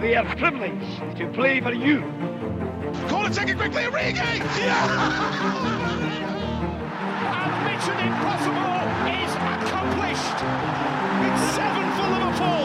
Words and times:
they 0.00 0.16
are 0.16 0.24
privileged 0.36 1.16
to 1.18 1.26
play 1.28 1.60
for 1.60 1.72
you. 1.72 2.02
Call 3.08 3.26
it 3.26 3.34
second 3.34 3.58
quickly, 3.58 3.82
Origi! 3.82 4.40
Yeah! 4.60 5.90
and 7.40 7.52
Mission 7.66 7.98
Impossible 8.08 8.80
is 9.20 9.32
accomplished! 9.54 10.38
It's 11.26 11.44
seven 11.56 11.86
for 11.96 12.06
Liverpool! 12.14 12.64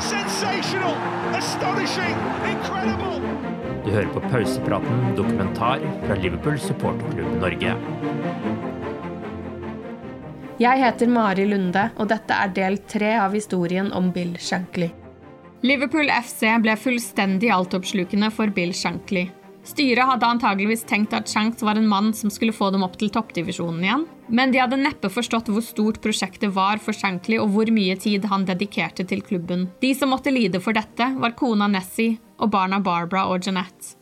Sensational! 0.00 0.94
Astonishing! 1.40 2.16
Incredible! 2.52 3.20
Du 3.84 3.90
hører 3.90 4.08
på 4.14 4.20
Pausepraten 4.20 5.14
dokumentar 5.16 5.78
fra 6.06 6.14
Liverpool 6.14 6.58
supporterklubb 6.58 7.40
Norge. 7.40 7.74
Jeg 10.58 10.78
heter 10.78 11.08
Mari 11.10 11.46
Lunde, 11.46 11.88
og 11.98 12.08
dette 12.12 12.36
er 12.38 12.52
del 12.54 12.78
tre 12.86 13.16
av 13.18 13.34
historien 13.34 13.90
om 13.92 14.12
Bill 14.14 14.36
Shankly. 14.38 14.92
Liverpool 15.62 16.08
FC 16.10 16.48
ble 16.58 16.74
fullstendig 16.74 17.52
altoppslukende 17.54 18.32
for 18.34 18.50
Bill 18.50 18.72
Shankly. 18.74 19.28
Styret 19.62 20.08
hadde 20.08 20.26
antageligvis 20.26 20.82
tenkt 20.90 21.12
at 21.14 21.30
Shanks 21.30 21.62
var 21.62 21.78
en 21.78 21.86
mann 21.86 22.10
som 22.18 22.32
skulle 22.34 22.54
få 22.56 22.72
dem 22.74 22.82
opp 22.82 22.96
til 22.98 23.12
toppdivisjonen 23.14 23.84
igjen, 23.86 24.02
men 24.26 24.50
de 24.50 24.58
hadde 24.58 24.80
neppe 24.80 25.06
forstått 25.06 25.52
hvor 25.54 25.62
stort 25.62 26.00
prosjektet 26.02 26.50
var 26.56 26.82
for 26.82 26.98
Shankly 26.98 27.38
og 27.38 27.54
hvor 27.54 27.70
mye 27.70 27.94
tid 27.94 28.26
han 28.32 28.48
dedikerte 28.48 29.06
til 29.06 29.22
klubben. 29.22 29.68
De 29.78 29.94
som 29.94 30.10
måtte 30.10 30.34
lide 30.34 30.58
for 30.58 30.74
dette, 30.74 31.12
var 31.22 31.38
kona 31.38 31.70
Nessie 31.70 32.18
og 32.42 32.50
barna 32.50 32.82
Barbara 32.82 33.28
og 33.30 33.46
Jeanette. 33.46 33.94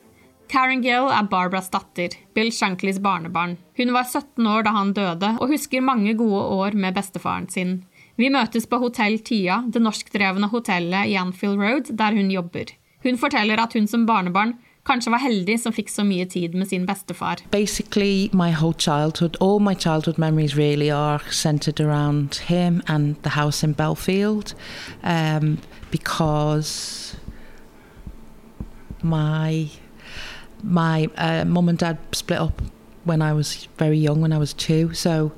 Karen 0.50 0.80
Gill 0.82 1.12
er 1.12 1.28
Barbaras 1.30 1.68
datter, 1.70 2.16
Bill 2.34 2.48
Shanklys 2.50 2.98
barnebarn. 2.98 3.58
Hun 3.78 3.92
var 3.94 4.08
17 4.08 4.48
år 4.48 4.64
da 4.66 4.72
han 4.74 4.96
døde, 4.96 5.36
og 5.38 5.52
husker 5.52 5.84
mange 5.84 6.16
gode 6.18 6.40
år 6.56 6.74
med 6.74 6.96
bestefaren 6.96 7.46
sin. 7.52 7.82
Vi 8.20 8.28
møtes 8.28 8.66
på 8.68 8.76
Hotell 8.82 9.14
Tia, 9.24 9.62
det 9.72 9.80
norskdrevne 9.80 10.50
hotellet 10.52 11.08
i 11.08 11.14
Anfield 11.16 11.56
Road, 11.56 11.88
der 11.96 12.12
hun 12.12 12.28
jobber. 12.30 12.68
Hun 13.02 13.16
forteller 13.16 13.56
at 13.62 13.72
hun 13.72 13.86
som 13.88 14.04
barnebarn 14.04 14.58
kanskje 14.84 15.12
var 15.14 15.22
heldig 15.22 15.54
som 15.62 15.72
fikk 15.72 15.88
så 15.88 16.04
mye 16.04 16.26
tid 16.28 16.52
med 16.52 16.68
sin 16.68 16.84
bestefar. 16.84 17.40
Basically, 17.50 18.28
my 18.32 18.50
whole 18.52 18.76
childhood, 18.76 19.38
all 19.40 19.58
my 19.58 19.72
childhood 19.72 20.18
memories 20.18 20.56
really 20.56 20.90
are 20.90 21.20
centered 21.30 21.80
around 21.80 22.42
him 22.50 22.82
and 22.88 23.16
the 23.22 23.72
Belfield, 23.78 24.54
um, 25.02 25.56
because 25.90 27.16
my 29.02 29.70
my 30.62 31.08
uh, 31.16 31.44
mum 31.46 31.70
and 31.70 31.78
dad 31.78 31.96
split 32.12 32.38
up 32.38 32.60
when 33.04 33.22
I 33.22 33.32
was 33.32 33.66
very 33.78 33.96
young, 33.96 34.20
when 34.20 34.32
I 34.32 34.38
was 34.38 34.52
two. 34.52 34.92
So 34.92 35.32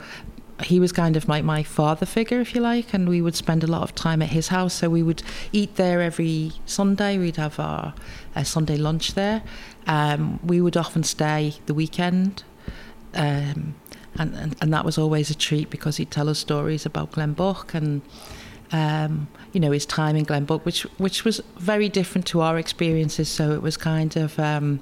he 0.64 0.80
was 0.80 0.92
kind 0.92 1.16
of 1.16 1.28
like 1.28 1.44
my 1.44 1.62
father 1.62 2.06
figure, 2.06 2.40
if 2.40 2.54
you 2.54 2.60
like, 2.60 2.94
and 2.94 3.08
we 3.08 3.20
would 3.20 3.34
spend 3.34 3.64
a 3.64 3.66
lot 3.66 3.82
of 3.82 3.94
time 3.94 4.22
at 4.22 4.28
his 4.28 4.48
house. 4.48 4.74
So 4.74 4.88
we 4.88 5.02
would 5.02 5.22
eat 5.52 5.76
there 5.76 6.00
every 6.00 6.52
Sunday. 6.66 7.18
We'd 7.18 7.36
have 7.36 7.58
our 7.58 7.94
Sunday 8.44 8.76
lunch 8.76 9.14
there. 9.14 9.42
Um, 9.86 10.40
we 10.44 10.60
would 10.60 10.76
often 10.76 11.02
stay 11.02 11.54
the 11.66 11.74
weekend. 11.74 12.44
Um, 13.14 13.74
and, 14.18 14.34
and, 14.34 14.56
and 14.60 14.72
that 14.72 14.84
was 14.84 14.98
always 14.98 15.30
a 15.30 15.34
treat 15.34 15.70
because 15.70 15.96
he'd 15.96 16.10
tell 16.10 16.28
us 16.28 16.38
stories 16.38 16.84
about 16.84 17.12
Glenbook 17.12 17.74
and 17.74 18.02
um, 18.72 19.28
you 19.52 19.60
know 19.60 19.70
his 19.70 19.86
time 19.86 20.16
in 20.16 20.24
Glenbook, 20.24 20.64
which 20.64 20.82
which 20.98 21.24
was 21.24 21.40
very 21.58 21.88
different 21.88 22.26
to 22.28 22.40
our 22.40 22.58
experiences. 22.58 23.28
So 23.28 23.52
it 23.52 23.62
was 23.62 23.76
kind 23.76 24.16
of 24.16 24.38
um, 24.38 24.80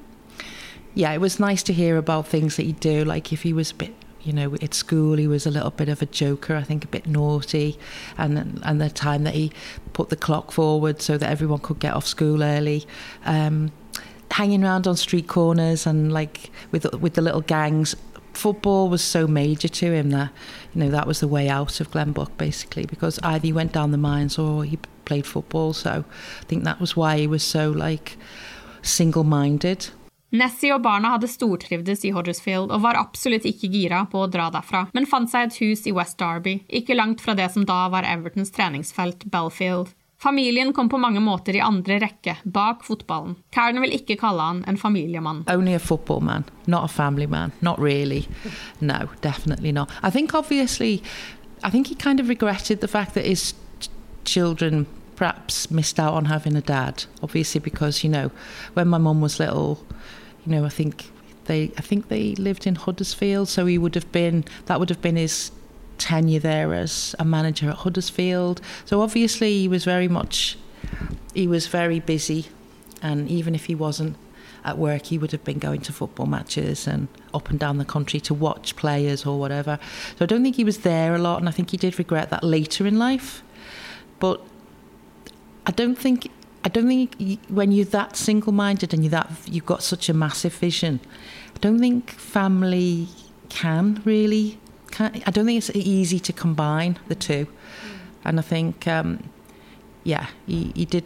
yeah, 0.94 1.12
it 1.12 1.20
was 1.20 1.40
nice 1.40 1.62
to 1.64 1.72
hear 1.72 1.96
about 1.96 2.26
things 2.26 2.56
that 2.56 2.64
he'd 2.64 2.80
do. 2.80 3.04
Like 3.04 3.32
if 3.32 3.42
he 3.42 3.52
was 3.52 3.72
a 3.72 3.74
bit, 3.74 3.94
you 4.22 4.32
know, 4.32 4.54
at 4.60 4.74
school, 4.74 5.16
he 5.16 5.26
was 5.26 5.46
a 5.46 5.50
little 5.50 5.70
bit 5.70 5.88
of 5.88 6.02
a 6.02 6.06
joker. 6.06 6.54
I 6.56 6.62
think 6.62 6.84
a 6.84 6.88
bit 6.88 7.06
naughty, 7.06 7.78
and 8.18 8.60
and 8.64 8.80
the 8.80 8.90
time 8.90 9.24
that 9.24 9.34
he 9.34 9.52
put 9.92 10.10
the 10.10 10.16
clock 10.16 10.52
forward 10.52 11.00
so 11.00 11.16
that 11.18 11.30
everyone 11.30 11.60
could 11.60 11.78
get 11.78 11.94
off 11.94 12.06
school 12.06 12.42
early. 12.42 12.86
Um, 13.24 13.72
hanging 14.30 14.62
around 14.62 14.86
on 14.86 14.96
street 14.96 15.26
corners 15.26 15.86
and 15.86 16.12
like 16.12 16.50
with 16.70 16.92
with 17.00 17.14
the 17.14 17.22
little 17.22 17.40
gangs 17.40 17.96
football 18.32 18.88
was 18.88 19.02
so 19.02 19.26
major 19.26 19.68
to 19.68 19.92
him 19.92 20.10
that 20.10 20.30
you 20.72 20.80
know 20.80 20.88
that 20.88 21.06
was 21.06 21.20
the 21.20 21.28
way 21.28 21.48
out 21.48 21.80
of 21.80 21.90
Glenbook 21.90 22.30
basically 22.38 22.86
because 22.86 23.18
either 23.22 23.46
he 23.46 23.52
went 23.52 23.72
down 23.72 23.90
the 23.90 23.98
mines 23.98 24.38
or 24.38 24.64
he 24.64 24.78
played 25.04 25.26
football 25.26 25.72
so 25.72 26.04
I 26.40 26.44
think 26.44 26.64
that 26.64 26.80
was 26.80 26.96
why 26.96 27.18
he 27.18 27.26
was 27.26 27.42
so 27.42 27.70
like 27.70 28.16
single-minded 28.82 29.90
Nessie 30.30 30.70
og 30.74 30.82
barna 30.84 31.16
hadde 31.16 31.30
stortrivdes 31.30 32.04
i 32.06 32.12
Huddersfield 32.14 32.70
og 32.70 32.84
var 32.84 32.98
absolutt 33.00 33.46
ikke 33.48 33.70
gira 33.72 34.04
på 34.10 34.22
å 34.22 34.28
dra 34.30 34.46
derfra, 34.54 34.84
men 34.94 35.08
fant 35.10 35.30
seg 35.30 35.48
et 35.48 35.56
hus 35.62 35.86
i 35.90 35.94
West 35.96 36.20
Derby, 36.22 36.60
ikke 36.68 36.94
langt 36.94 37.22
fra 37.24 37.34
det 37.34 37.48
som 37.50 37.66
da 37.66 37.88
var 37.90 38.06
Evertons 38.06 38.54
treningsfelt, 38.54 39.26
Belfield. 39.32 39.90
Familien 40.20 40.74
kom 40.76 40.88
på 40.92 40.98
mange 41.00 41.20
måter 41.24 41.56
i 41.56 41.62
andre 41.64 41.96
rekke, 42.02 42.36
bak 42.44 42.84
fotballen. 42.84 43.38
Karen 43.56 43.80
vil 43.80 43.94
ikke 43.96 44.18
kalle 44.20 44.44
han 44.44 44.60
en 44.68 44.76
familiemann. 44.78 45.46
Only 45.48 45.74
a 45.74 45.80
football 45.80 46.20
man, 46.20 46.44
not 46.66 46.84
a 46.84 46.92
family 46.92 47.26
man. 47.26 47.54
Not 47.60 47.80
really. 47.80 48.26
No, 48.80 49.08
definitely 49.22 49.72
not. 49.72 49.88
I 50.02 50.10
think 50.10 50.34
obviously, 50.34 51.02
I 51.64 51.70
think 51.70 51.88
he 51.88 51.94
kind 51.94 52.20
of 52.20 52.28
regretted 52.28 52.82
the 52.82 52.88
fact 52.88 53.14
that 53.14 53.24
his 53.24 53.54
children 54.24 54.86
perhaps 55.20 55.70
missed 55.70 56.00
out 56.00 56.14
on 56.14 56.24
having 56.24 56.56
a 56.56 56.62
dad. 56.62 57.04
Obviously, 57.22 57.60
because 57.60 58.02
you 58.02 58.08
know, 58.08 58.30
when 58.72 58.88
my 58.88 58.96
mum 58.96 59.20
was 59.20 59.38
little, 59.38 59.84
you 60.46 60.50
know, 60.50 60.64
I 60.64 60.70
think 60.70 61.10
they, 61.44 61.64
I 61.76 61.82
think 61.82 62.08
they 62.08 62.34
lived 62.36 62.66
in 62.66 62.74
Huddersfield, 62.74 63.46
so 63.50 63.66
he 63.66 63.76
would 63.76 63.94
have 63.96 64.10
been 64.12 64.46
that 64.64 64.80
would 64.80 64.88
have 64.88 65.02
been 65.02 65.16
his 65.16 65.50
tenure 65.98 66.40
there 66.40 66.72
as 66.72 67.14
a 67.18 67.26
manager 67.26 67.68
at 67.68 67.76
Huddersfield. 67.76 68.62
So 68.86 69.02
obviously 69.02 69.58
he 69.58 69.68
was 69.68 69.84
very 69.84 70.08
much, 70.08 70.56
he 71.34 71.46
was 71.46 71.66
very 71.66 72.00
busy, 72.00 72.46
and 73.02 73.28
even 73.28 73.54
if 73.54 73.66
he 73.66 73.74
wasn't 73.74 74.16
at 74.64 74.78
work, 74.78 75.02
he 75.06 75.18
would 75.18 75.32
have 75.32 75.44
been 75.44 75.58
going 75.58 75.82
to 75.82 75.92
football 75.92 76.24
matches 76.24 76.86
and 76.86 77.08
up 77.34 77.50
and 77.50 77.58
down 77.58 77.76
the 77.76 77.84
country 77.84 78.20
to 78.20 78.32
watch 78.32 78.74
players 78.74 79.26
or 79.26 79.38
whatever. 79.38 79.78
So 80.18 80.24
I 80.24 80.26
don't 80.26 80.42
think 80.42 80.56
he 80.56 80.64
was 80.64 80.78
there 80.78 81.14
a 81.14 81.18
lot, 81.18 81.40
and 81.40 81.48
I 81.48 81.52
think 81.52 81.72
he 81.72 81.76
did 81.76 81.98
regret 81.98 82.30
that 82.30 82.42
later 82.42 82.86
in 82.86 82.98
life. 82.98 83.42
But 84.18 84.40
I 85.66 85.72
don't 85.72 85.96
think 85.96 86.30
I 86.62 86.68
don't 86.68 86.86
think 86.86 87.40
when 87.48 87.72
you're 87.72 87.86
that 87.86 88.16
single-minded 88.16 88.92
and 88.92 89.02
you 89.02 89.10
that 89.10 89.30
you've 89.46 89.66
got 89.66 89.82
such 89.82 90.08
a 90.08 90.14
massive 90.14 90.54
vision, 90.54 91.00
I 91.54 91.58
don't 91.60 91.78
think 91.78 92.10
family 92.10 93.08
can 93.48 94.02
really. 94.04 94.58
Can, 94.90 95.22
I 95.24 95.30
don't 95.30 95.46
think 95.46 95.58
it's 95.58 95.70
easy 95.74 96.18
to 96.18 96.32
combine 96.32 96.98
the 97.08 97.14
two, 97.14 97.46
and 98.24 98.38
I 98.38 98.42
think, 98.42 98.88
um, 98.88 99.30
yeah, 100.02 100.26
he, 100.46 100.72
he 100.74 100.84
did 100.84 101.04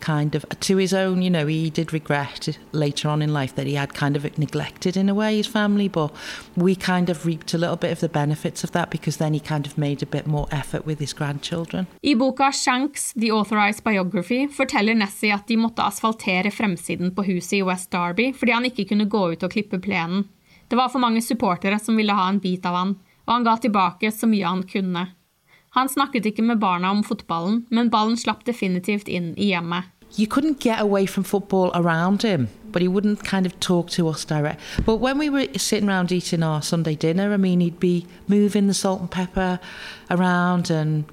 kind 0.00 0.34
of, 0.34 0.44
to 0.60 0.76
his 0.76 0.92
own, 0.94 1.22
you 1.22 1.30
know, 1.30 1.46
he 1.46 1.70
did 1.70 1.92
regret 1.92 2.58
later 2.72 3.08
on 3.08 3.22
in 3.22 3.32
life 3.32 3.54
that 3.54 3.66
he 3.66 3.74
had 3.74 3.94
kind 3.94 4.16
of 4.16 4.38
neglected 4.38 4.96
in 4.96 5.08
a 5.08 5.14
way 5.14 5.36
his 5.36 5.46
family, 5.46 5.88
but 5.88 6.10
we 6.56 6.74
kind 6.74 7.10
of 7.10 7.26
reaped 7.26 7.54
a 7.54 7.58
little 7.58 7.76
bit 7.76 7.92
of 7.92 8.00
the 8.00 8.08
benefits 8.08 8.64
of 8.64 8.72
that 8.72 8.90
because 8.90 9.16
then 9.16 9.34
he 9.34 9.40
kind 9.40 9.66
of 9.66 9.78
made 9.78 10.02
a 10.02 10.06
bit 10.06 10.26
more 10.26 10.46
effort 10.50 10.86
with 10.86 10.98
his 10.98 11.12
grandchildren. 11.12 11.86
I 12.04 12.14
boka 12.14 12.52
Shanks, 12.52 13.12
The 13.12 13.32
Authorized 13.32 13.84
Biography, 13.84 14.48
forteller 14.48 14.94
Nessie 14.94 15.32
at 15.32 15.46
de 15.48 15.56
måtte 15.56 15.82
asfaltere 15.82 16.50
fremsiden 16.50 17.14
på 17.14 17.24
huset 17.24 17.58
i 17.58 17.62
West 17.62 17.90
Derby 17.90 18.32
fordi 18.32 18.52
han 18.52 18.64
ikke 18.64 18.88
kunne 18.88 19.08
gå 19.08 19.32
ut 19.32 19.42
og 19.42 19.52
klippe 19.52 19.78
plenen. 19.78 20.28
Det 20.68 20.76
var 20.76 20.88
for 20.88 20.98
mange 20.98 21.22
supportere 21.22 21.78
som 21.78 21.96
ville 21.96 22.12
ha 22.12 22.28
en 22.28 22.40
bit 22.42 22.66
av 22.66 22.74
han, 22.74 22.96
og 23.26 23.32
han 23.32 23.44
ga 23.46 23.56
tilbake 23.62 24.10
så 24.10 24.26
mye 24.26 24.46
han 24.46 24.64
kunne. 24.66 25.06
Han 25.76 25.88
snakket 25.88 26.26
ikke 26.26 26.42
med 26.42 26.56
barna 26.60 26.90
om 26.90 27.04
fotballen, 27.04 27.66
men 27.70 27.90
ballen 27.92 28.16
slapp 28.16 28.46
definitivt 28.46 29.08
inn 29.12 29.34
i 29.36 29.50
hjemmet. 29.52 29.92
You 30.16 30.26
couldn't 30.26 30.60
get 30.60 30.80
away 30.80 31.04
from 31.04 31.24
football 31.24 31.70
around 31.74 32.22
him, 32.22 32.48
but 32.72 32.80
he 32.80 32.88
wouldn't 32.88 33.24
kind 33.24 33.44
of 33.44 33.58
talk 33.60 33.90
to 33.90 34.08
us 34.08 34.24
direct. 34.24 34.60
But 34.86 34.96
when 34.96 35.18
we 35.18 35.28
were 35.28 35.46
sitting 35.58 35.88
around 35.90 36.12
eating 36.12 36.42
our 36.42 36.62
Sunday 36.62 36.94
dinner, 36.94 37.34
I 37.34 37.36
mean, 37.36 37.60
he'd 37.60 37.80
be 37.80 38.06
moving 38.26 38.68
the 38.68 38.74
salt 38.74 39.00
and 39.00 39.10
pepper 39.10 39.60
around, 40.10 40.70
and 40.70 41.04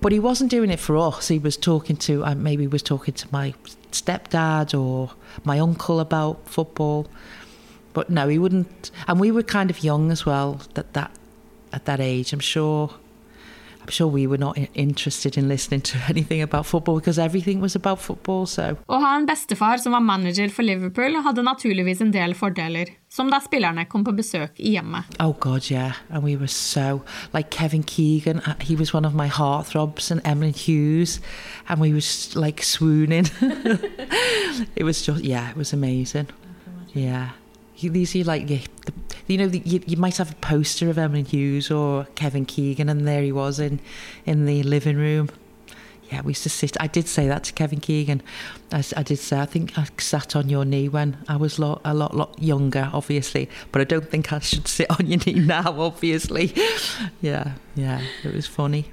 but 0.00 0.12
he 0.12 0.18
wasn't 0.18 0.50
doing 0.50 0.70
it 0.70 0.80
for 0.80 0.96
us. 0.96 1.28
He 1.28 1.38
was 1.38 1.56
talking 1.56 1.96
to, 1.96 2.24
uh, 2.24 2.34
maybe 2.34 2.62
he 2.62 2.68
was 2.68 2.82
talking 2.82 3.14
to 3.14 3.26
my 3.30 3.52
stepdad 3.90 4.78
or 4.78 5.10
my 5.44 5.58
uncle 5.58 6.00
about 6.00 6.48
football. 6.48 7.06
But 7.92 8.08
no, 8.08 8.28
he 8.28 8.38
wouldn't. 8.38 8.90
And 9.08 9.20
we 9.20 9.30
were 9.30 9.42
kind 9.42 9.70
of 9.70 9.84
young 9.84 10.10
as 10.10 10.24
well. 10.24 10.60
That 10.74 10.94
that 10.94 11.10
at 11.72 11.84
that 11.84 12.00
age, 12.00 12.32
I'm 12.32 12.40
sure 12.40 12.90
I'm 13.84 13.90
sure 13.90 14.06
we 14.06 14.26
were 14.26 14.38
not 14.38 14.56
interested 14.72 15.36
in 15.36 15.46
listening 15.46 15.82
to 15.82 15.98
anything 16.08 16.40
about 16.40 16.64
football 16.64 16.96
because 16.96 17.18
everything 17.18 17.60
was 17.60 17.76
about 17.76 18.00
football, 18.00 18.46
so. 18.46 18.78
Å 18.88 19.00
ha 19.02 19.10
en 19.18 19.26
bestefar 19.28 19.76
som 19.82 19.92
var 19.92 20.00
manager 20.00 20.48
for 20.48 20.64
Liverpool 20.64 21.18
hadde 21.26 21.44
naturligvis 21.44 22.00
en 22.00 22.10
del 22.14 22.32
fordeler, 22.34 22.94
som 23.12 23.28
da 23.28 23.42
spillerne 23.44 23.84
kom 23.84 24.06
på 24.06 24.14
besøk 24.16 24.56
i 24.56 24.72
hjemmet. 24.78 25.04
Oh 25.20 25.36
god, 25.38 25.68
yeah, 25.70 26.00
and 26.08 26.24
we 26.24 26.34
were 26.34 26.48
so 26.48 27.02
like 27.34 27.50
Kevin 27.50 27.82
Keegan, 27.82 28.40
uh, 28.40 28.54
he 28.58 28.74
was 28.74 28.94
one 28.94 29.04
of 29.04 29.12
my 29.12 29.28
heartthrobs, 29.28 30.10
and 30.10 30.22
Emily 30.24 30.52
Hughes, 30.52 31.20
and 31.68 31.78
we 31.78 31.92
was 31.92 32.34
like 32.34 32.62
swooning. 32.62 33.28
it 34.76 34.84
was 34.84 35.02
just 35.02 35.22
yeah, 35.22 35.50
it 35.50 35.56
was 35.56 35.74
amazing. 35.74 36.28
Yeah. 36.94 37.32
These 37.76 38.16
are 38.16 38.24
like 38.24 38.46
the, 38.46 38.60
you 39.26 39.38
know, 39.38 39.46
you, 39.46 39.80
you 39.86 39.96
might 39.96 40.16
have 40.18 40.32
a 40.32 40.36
poster 40.36 40.90
of 40.90 40.98
Emily 40.98 41.22
Hughes 41.22 41.70
or 41.70 42.06
Kevin 42.14 42.44
Keegan, 42.44 42.88
and 42.88 43.06
there 43.06 43.22
he 43.22 43.32
was 43.32 43.58
in 43.58 43.80
in 44.26 44.46
the 44.46 44.62
living 44.62 44.96
room. 44.96 45.30
Yeah, 46.10 46.20
we 46.20 46.30
used 46.30 46.42
to 46.42 46.50
sit. 46.50 46.76
I 46.80 46.86
did 46.86 47.08
say 47.08 47.26
that 47.28 47.44
to 47.44 47.52
Kevin 47.54 47.80
Keegan. 47.80 48.22
I, 48.70 48.84
I 48.96 49.02
did 49.02 49.18
say, 49.18 49.40
I 49.40 49.46
think 49.46 49.78
I 49.78 49.86
sat 49.98 50.36
on 50.36 50.48
your 50.50 50.64
knee 50.64 50.88
when 50.88 51.16
I 51.28 51.36
was 51.36 51.58
lot, 51.58 51.80
a 51.84 51.94
lot, 51.94 52.14
lot 52.14 52.38
younger, 52.38 52.90
obviously, 52.92 53.48
but 53.72 53.80
I 53.80 53.84
don't 53.84 54.10
think 54.10 54.32
I 54.32 54.38
should 54.38 54.68
sit 54.68 54.86
on 54.90 55.06
your 55.06 55.20
knee 55.26 55.40
now, 55.46 55.80
obviously. 55.80 56.54
yeah, 57.22 57.52
yeah, 57.74 58.02
it 58.22 58.34
was 58.34 58.46
funny. 58.46 58.84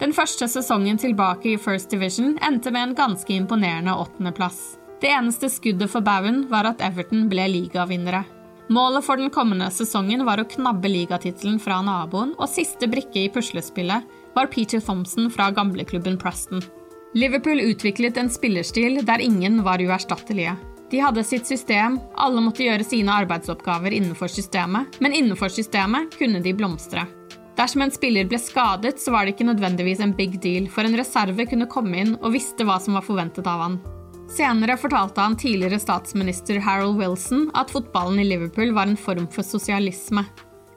Den 0.00 0.14
første 0.14 0.48
sesongen 0.48 0.98
tilbake 0.98 1.52
i 1.52 1.56
First 1.56 1.90
Division 1.90 2.38
endte 2.42 2.70
med 2.70 2.82
en 2.82 2.94
ganske 2.94 3.34
imponerende 3.34 3.94
åttendeplass. 3.94 4.79
Det 5.00 5.08
eneste 5.08 5.48
skuddet 5.48 5.88
for 5.88 6.04
baugen 6.04 6.42
var 6.50 6.68
at 6.68 6.82
Everton 6.84 7.24
ble 7.30 7.46
ligavinnere. 7.48 8.20
Målet 8.70 9.02
for 9.02 9.18
den 9.18 9.32
kommende 9.32 9.70
sesongen 9.72 10.22
var 10.28 10.38
å 10.38 10.46
knabbe 10.46 10.90
ligatittelen 10.92 11.56
fra 11.58 11.80
naboen, 11.82 12.34
og 12.38 12.50
siste 12.52 12.86
brikke 12.90 13.24
i 13.24 13.30
puslespillet 13.32 14.04
var 14.36 14.50
Peter 14.52 14.82
Thompson 14.84 15.30
fra 15.32 15.48
gamleklubben 15.56 16.18
Preston. 16.20 16.62
Liverpool 17.16 17.58
utviklet 17.64 18.20
en 18.20 18.28
spillerstil 18.30 19.00
der 19.06 19.24
ingen 19.24 19.64
var 19.66 19.82
uerstattelige. 19.82 20.54
De 20.90 21.00
hadde 21.02 21.24
sitt 21.24 21.46
system, 21.46 21.96
alle 22.14 22.42
måtte 22.44 22.66
gjøre 22.66 22.86
sine 22.86 23.14
arbeidsoppgaver 23.22 23.94
innenfor 23.96 24.30
systemet, 24.30 25.00
men 25.00 25.16
innenfor 25.16 25.50
systemet 25.50 26.14
kunne 26.18 26.42
de 26.44 26.52
blomstre. 26.54 27.06
Dersom 27.58 27.82
en 27.84 27.94
spiller 27.94 28.28
ble 28.28 28.38
skadet, 28.38 29.00
så 29.00 29.14
var 29.14 29.24
det 29.24 29.34
ikke 29.34 29.48
nødvendigvis 29.48 30.02
en 30.04 30.14
big 30.16 30.38
deal, 30.42 30.68
for 30.70 30.86
en 30.86 30.98
reserve 30.98 31.48
kunne 31.50 31.70
komme 31.70 32.04
inn 32.04 32.14
og 32.20 32.34
visste 32.36 32.66
hva 32.68 32.78
som 32.82 32.98
var 32.98 33.06
forventet 33.06 33.48
av 33.50 33.64
han. 33.66 33.80
Senere 34.30 34.76
fortalte 34.78 35.20
han 35.20 35.36
tidligere 35.36 35.80
statsminister 35.82 36.60
Harold 36.62 36.98
Wilson 36.98 37.48
at 37.58 37.70
fotballen 37.74 38.20
i 38.22 38.24
Liverpool 38.28 38.70
var 38.76 38.86
en 38.86 38.96
form 38.96 39.26
for 39.28 39.42
sosialisme. 39.42 40.22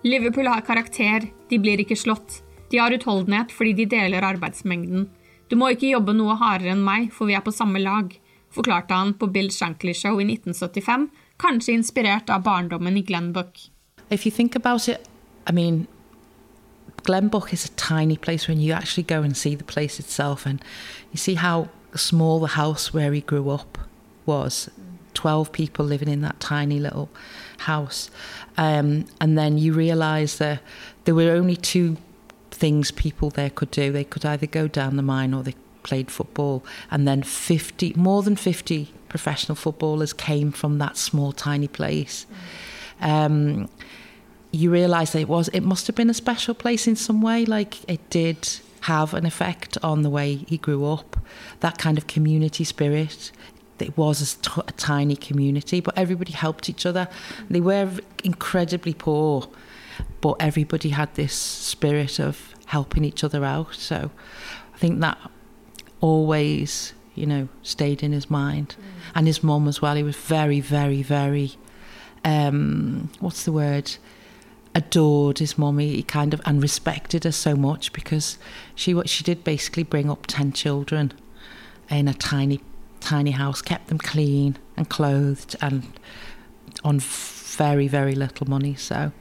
Liverpool 0.04 0.50
har 0.50 0.66
karakter, 0.66 1.28
de 1.50 1.60
blir 1.62 1.84
ikke 1.84 1.96
slått. 1.96 2.42
De 2.72 2.80
har 2.82 2.92
utholdenhet 2.96 3.54
fordi 3.54 3.76
de 3.78 3.86
deler 3.92 4.26
arbeidsmengden. 4.26 5.06
Du 5.48 5.56
må 5.60 5.70
ikke 5.70 5.92
jobbe 5.92 6.16
noe 6.18 6.34
hardere 6.42 6.74
enn 6.74 6.82
meg, 6.82 7.12
for 7.14 7.30
vi 7.30 7.38
er 7.38 7.46
på 7.46 7.54
samme 7.54 7.78
lag, 7.84 8.10
forklarte 8.54 8.98
han 8.98 9.14
på 9.22 9.30
Bill 9.30 9.52
Shankly 9.54 9.94
Show 9.94 10.18
i 10.18 10.26
1975, 10.26 11.06
kanskje 11.38 11.78
inspirert 11.78 12.34
av 12.34 12.42
barndommen 12.48 12.98
i 12.98 13.06
Glenbook. 13.06 13.68
If 14.10 14.26
you 14.26 14.32
think 14.34 14.56
about 14.56 14.90
it, 14.90 15.06
I 15.46 15.54
mean, 15.54 15.86
Glenbook 17.06 17.54
is 17.54 17.66
a 17.66 17.74
tiny 17.78 18.18
place 18.18 18.48
when 18.48 18.60
you 18.60 18.74
actually 18.74 19.04
go 19.04 19.22
and 19.22 19.38
see 19.38 19.54
the 19.56 19.64
place 19.64 20.00
itself 20.00 20.48
and 20.48 20.60
you 21.12 21.18
see 21.18 21.36
how 21.36 21.70
small 21.98 22.40
the 22.40 22.48
house 22.48 22.94
where 22.94 23.14
he 23.14 23.22
grew 23.22 23.50
up 23.50 23.78
was. 24.26 24.70
12 25.14 25.52
people 25.52 25.86
living 25.86 26.10
in 26.10 26.22
that 26.22 26.40
tiny 26.40 26.80
little 26.80 27.10
house. 27.60 28.10
Um, 28.58 29.06
and 29.22 29.38
then 29.38 29.58
you 29.58 29.74
realise 29.74 30.38
that 30.38 30.62
there 31.06 31.16
were 31.16 31.32
only 31.32 31.56
two 31.56 31.98
things 32.52 32.92
people 32.92 33.30
there 33.30 33.50
could 33.50 33.72
do. 33.72 33.92
They 33.92 34.04
could 34.04 34.26
either 34.26 34.48
go 34.48 34.68
down 34.68 34.96
the 34.96 35.04
mine 35.04 35.34
or 35.34 35.44
they 35.44 35.56
played 35.84 36.10
football. 36.10 36.64
And 36.90 37.08
then 37.08 37.24
50, 37.24 37.94
more 37.96 38.24
than 38.24 38.36
50 38.36 38.92
professional 39.10 39.56
footballers 39.56 40.14
came 40.14 40.52
from 40.52 40.78
that 40.80 40.98
small, 40.98 41.32
tiny 41.32 41.68
place. 41.68 42.26
Um, 43.02 43.70
you 44.52 44.72
realise 44.72 45.12
that 45.12 45.20
it 45.20 45.28
was, 45.28 45.48
it 45.50 45.62
must 45.62 45.88
have 45.88 45.96
been 45.96 46.10
a 46.10 46.14
special 46.14 46.54
place 46.54 46.88
in 46.88 46.96
some 46.96 47.22
way. 47.22 47.46
Like 47.46 47.88
it 47.90 48.10
did 48.10 48.48
have 48.84 49.14
an 49.14 49.26
effect 49.26 49.78
on 49.82 50.02
the 50.02 50.10
way 50.10 50.36
he 50.36 50.58
grew 50.58 50.86
up. 50.86 51.18
That 51.62 51.78
kind 51.78 51.98
of 51.98 52.08
community 52.08 52.64
spirit. 52.64 53.32
It 53.80 53.98
was 53.98 54.22
a, 54.22 54.42
t- 54.42 54.62
a 54.68 54.72
tiny 54.74 55.16
community, 55.16 55.80
but 55.82 55.98
everybody 55.98 56.32
helped 56.32 56.70
each 56.70 56.86
other. 56.86 57.08
They 57.50 57.60
were 57.60 57.90
incredibly 58.24 58.94
poor, 58.94 59.50
but 60.22 60.36
everybody 60.40 60.90
had 60.90 61.14
this 61.16 61.34
spirit 61.34 62.20
of 62.20 62.56
helping 62.66 63.04
each 63.04 63.24
other 63.24 63.44
out. 63.44 63.76
So 63.76 64.12
I 64.74 64.78
think 64.78 65.00
that 65.02 65.18
always, 66.02 66.94
you 67.16 67.26
know, 67.26 67.48
stayed 67.62 68.04
in 68.04 68.12
his 68.12 68.30
mind. 68.30 68.76
Mm. 68.78 69.12
And 69.16 69.28
his 69.28 69.44
mum 69.44 69.68
as 69.68 69.82
well. 69.82 69.96
He 69.96 70.04
was 70.04 70.16
very, 70.16 70.60
very, 70.60 71.04
very, 71.04 71.54
um, 72.26 73.10
what's 73.20 73.44
the 73.44 73.52
word? 73.52 73.96
Adored 74.76 75.40
his 75.40 75.58
mommy. 75.58 75.96
He 75.96 76.04
kind 76.04 76.34
of 76.34 76.42
and 76.46 76.62
respected 76.62 77.24
her 77.24 77.32
so 77.32 77.56
much 77.56 77.94
because 77.94 78.38
she 78.76 78.94
what 78.94 79.10
she 79.10 79.24
did 79.24 79.44
basically 79.44 79.84
bring 79.84 80.10
up 80.10 80.26
10 80.28 80.54
children 80.54 81.14
in 81.90 82.08
a 82.08 82.14
tiny 82.14 82.62
tiny 83.00 83.32
house 83.32 83.62
kept 83.62 83.88
them 83.88 83.98
clean 83.98 84.58
and 84.78 84.90
clothed 84.90 85.58
and 85.62 85.84
on 86.84 87.00
very 87.00 87.88
very 87.88 88.16
little 88.16 88.48
money. 88.50 88.76
So 88.76 89.12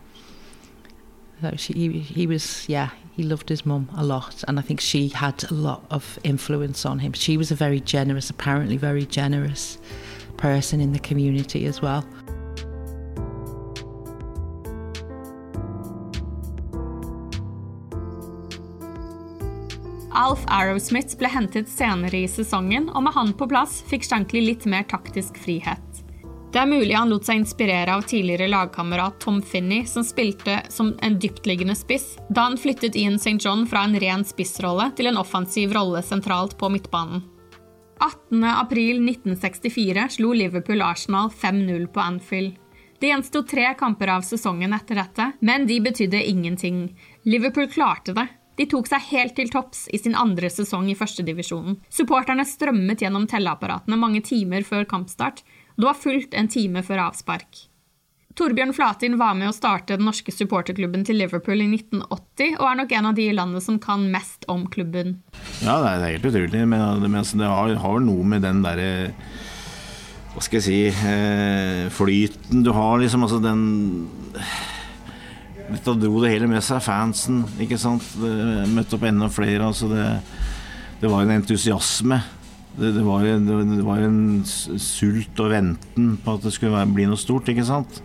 so 1.41 1.55
she 1.57 1.73
he, 1.73 1.99
he 1.99 2.27
was 2.27 2.69
yeah 2.69 2.91
he 3.13 3.23
loved 3.23 3.49
his 3.49 3.67
mum 3.67 3.91
a 3.97 4.05
lot. 4.05 4.43
And 4.49 4.59
I 4.59 4.63
think 4.63 4.81
she 4.81 5.09
had 5.09 5.45
a 5.51 5.55
lot 5.55 5.85
of 5.91 6.19
influence 6.25 6.87
on 6.87 7.01
him. 7.01 7.13
She 7.13 7.37
was 7.37 7.51
a 7.51 7.55
very 7.55 7.81
generous 7.81 8.31
apparently 8.31 8.77
very 8.77 9.05
generous 9.05 9.79
person 10.39 10.81
in 10.81 10.93
the 10.93 10.99
community 10.99 11.67
as 11.67 11.83
well 11.83 12.05
Alf 20.15 20.45
Arrowsmith 20.47 21.17
ble 21.17 21.29
hentet 21.33 21.71
senere 21.73 22.25
i 22.25 22.29
sesongen, 22.29 22.91
og 22.93 23.07
med 23.07 23.15
han 23.17 23.33
på 23.33 23.49
plass 23.49 23.79
fikk 23.89 24.05
Shankly 24.05 24.43
litt 24.45 24.67
mer 24.69 24.85
taktisk 24.91 25.39
frihet. 25.41 26.03
Det 26.53 26.61
er 26.61 26.69
mulig 26.69 26.93
han 26.93 27.09
lot 27.09 27.25
seg 27.25 27.39
inspirere 27.41 27.95
av 27.97 28.05
tidligere 28.05 28.51
lagkamerat 28.53 29.17
Tom 29.25 29.41
Finney, 29.41 29.87
som 29.89 30.05
spilte 30.05 30.59
som 30.69 30.91
en 31.01 31.17
dyptliggende 31.17 31.73
spiss, 31.79 32.19
da 32.29 32.51
han 32.51 32.61
flyttet 32.61 32.99
Ian 33.01 33.17
St. 33.17 33.39
John 33.41 33.65
fra 33.67 33.87
en 33.87 33.97
ren 33.97 34.25
spissrolle 34.29 34.91
til 34.99 35.09
en 35.09 35.21
offensiv 35.23 35.73
rolle 35.73 36.05
sentralt 36.05 36.59
på 36.61 36.69
midtbanen. 36.75 37.25
18.4.1964 38.03 40.05
slo 40.19 40.35
Liverpool 40.37 40.85
Arsenal 40.85 41.33
5-0 41.33 41.89
på 41.95 42.05
Anfield. 42.05 42.61
Det 43.01 43.09
gjensto 43.09 43.47
tre 43.49 43.73
kamper 43.79 44.13
av 44.13 44.27
sesongen 44.27 44.77
etter 44.77 45.01
dette, 45.01 45.33
men 45.41 45.65
de 45.67 45.81
betydde 45.83 46.21
ingenting. 46.29 46.85
Liverpool 47.25 47.71
klarte 47.73 48.13
det, 48.15 48.29
de 48.61 48.69
tok 48.69 48.89
seg 48.91 49.09
helt 49.11 49.37
til 49.39 49.51
topps 49.53 49.87
i 49.93 50.01
sin 50.01 50.17
andre 50.19 50.51
sesong 50.53 50.91
i 50.93 50.97
førstedivisjonen. 50.99 51.79
Supporterne 51.93 52.45
strømmet 52.49 53.05
gjennom 53.05 53.27
telleapparatene 53.31 53.99
mange 54.01 54.23
timer 54.27 54.67
før 54.67 54.89
kampstart, 54.89 55.45
og 55.75 55.85
det 55.85 55.89
var 55.89 56.01
fullt 56.01 56.35
en 56.37 56.51
time 56.53 56.85
før 56.85 57.07
avspark. 57.09 57.67
Torbjørn 58.37 58.73
Flatin 58.73 59.19
var 59.21 59.35
med 59.37 59.51
å 59.51 59.55
starte 59.55 59.99
den 59.99 60.07
norske 60.09 60.33
supporterklubben 60.33 61.05
til 61.05 61.19
Liverpool 61.21 61.61
i 61.61 61.69
1980, 61.69 62.55
og 62.57 62.69
er 62.69 62.79
nok 62.81 62.95
en 62.97 63.09
av 63.11 63.17
de 63.19 63.27
i 63.29 63.35
landet 63.37 63.65
som 63.65 63.81
kan 63.83 64.07
mest 64.13 64.47
om 64.53 64.65
klubben. 64.73 65.19
Ja, 65.61 65.77
det 65.83 65.91
er, 65.91 66.05
helt 66.15 66.29
utrolig, 66.31 66.63
men, 66.65 66.81
altså, 67.21 67.41
det 67.41 67.51
har, 67.51 67.75
har, 67.83 68.01
noe 68.05 68.29
med 68.29 68.45
den 68.47 68.63
derre 68.65 68.91
Hva 70.33 70.41
skal 70.41 70.63
jeg 70.63 70.65
si 70.65 70.79
eh, 70.89 71.91
Flyten 71.93 72.65
du 72.65 72.73
har, 72.73 72.97
liksom. 73.03 73.27
Altså 73.27 73.43
den 73.45 73.67
Dette 75.73 75.97
dro 75.97 76.21
det 76.23 76.35
hele 76.35 76.51
med 76.51 76.63
seg. 76.65 76.83
Fansen, 76.85 77.43
ikke 77.63 77.81
sant. 77.81 78.05
Det 78.21 78.69
møtte 78.73 78.99
opp 78.99 79.09
enda 79.09 79.29
flere. 79.33 79.67
Altså 79.67 79.89
det, 79.91 80.07
det 81.01 81.11
var 81.11 81.25
en 81.25 81.37
entusiasme. 81.39 82.21
Det, 82.77 82.95
det, 82.97 83.03
var 83.05 83.25
det, 83.27 83.85
var 83.85 84.01
en, 84.01 84.21
sult 84.47 85.41
og 85.45 85.53
venten 85.53 86.17
på 86.25 86.39
at 86.39 86.47
det 86.47 86.55
skulle 86.55 86.73
være, 86.73 86.93
bli 86.97 87.05
noe 87.09 87.21
stort, 87.21 87.51
ikke 87.53 87.69
sant 87.69 88.01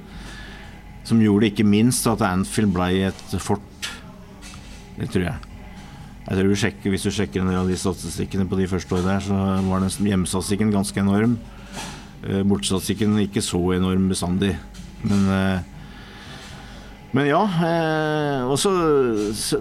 som 1.08 1.22
gjorde 1.24 1.48
ikke 1.52 1.68
minst 1.68 2.08
at 2.12 2.24
Anfield 2.26 2.74
ble 2.76 2.90
et 3.08 3.36
fort. 3.40 3.92
Det 4.98 5.08
tror 5.14 5.30
jeg. 5.30 5.54
Jeg 6.28 6.36
tror 6.36 6.50
du 6.50 6.60
sjekker, 6.60 6.90
Hvis 6.92 7.06
du 7.08 7.12
sjekker 7.12 7.42
en 7.42 7.48
del 7.48 7.62
av 7.62 7.70
de 7.70 7.78
statistikkene 7.80 8.48
på 8.50 8.58
de 8.60 8.68
første 8.68 8.92
årene 8.96 9.14
der, 9.14 9.24
så 9.24 9.36
var 9.70 10.60
den 10.60 10.74
ganske 10.74 11.00
enorm. 11.00 11.38
Eh, 12.28 12.44
bortestatistikken 12.44 13.16
ikke 13.24 13.42
så 13.42 13.62
enorm 13.78 14.10
bestandig. 14.10 14.58
Men, 15.04 15.30
eh, 15.30 15.60
men 17.16 17.30
ja. 17.30 17.42
Eh, 17.64 18.48
også, 18.52 18.72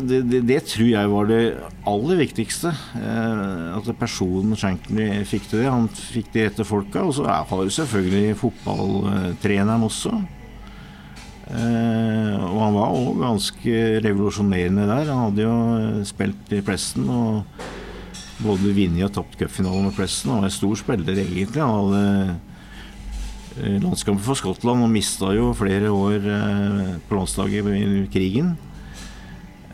det, 0.02 0.22
det, 0.30 0.40
det, 0.48 0.60
tror 0.72 0.88
jeg 0.90 1.12
var 1.12 1.28
det 1.30 1.42
aller 1.86 2.22
viktigste. 2.22 2.72
At 2.98 3.90
personen 4.00 4.58
Shankly 4.58 5.10
fikk 5.28 5.50
til 5.50 5.62
det. 5.62 5.68
Han 5.70 5.86
fikk 5.90 6.32
de 6.34 6.48
rette 6.48 6.66
folka. 6.66 7.04
Og 7.06 7.14
så 7.18 7.28
har 7.28 7.46
du 7.46 7.70
selvfølgelig 7.72 8.40
fotballtreneren 8.42 9.86
også. 9.86 10.16
Eh, 11.46 12.38
og 12.42 12.58
han 12.58 12.74
var 12.74 12.94
òg 12.96 13.20
ganske 13.22 13.74
revolusjonerende 14.02 14.86
der. 14.88 15.12
Han 15.12 15.28
hadde 15.28 15.44
jo 15.44 15.56
eh, 15.78 16.00
spilt 16.08 16.54
i 16.56 16.62
Preston 16.66 17.06
og 17.06 17.60
både 18.42 18.72
vunnet 18.74 19.06
og 19.06 19.14
tapt 19.14 19.38
cupfinalen 19.38 19.86
med 19.86 19.94
Preston. 19.94 20.34
Han 20.34 20.42
var 20.42 20.50
en 20.50 20.56
stor 20.56 20.80
spiller, 20.80 21.22
egentlig. 21.22 21.62
Han 21.62 21.76
hadde 21.76 22.02
eh, 22.10 22.55
landskamper 23.56 24.24
for 24.24 24.38
Skottland 24.38 24.84
og 24.84 24.92
mista 24.92 25.32
jo 25.36 25.52
flere 25.56 25.90
år 25.92 26.28
eh, 26.28 26.94
på 27.08 27.18
landslaget 27.18 27.70
i 27.72 28.04
krigen. 28.12 28.54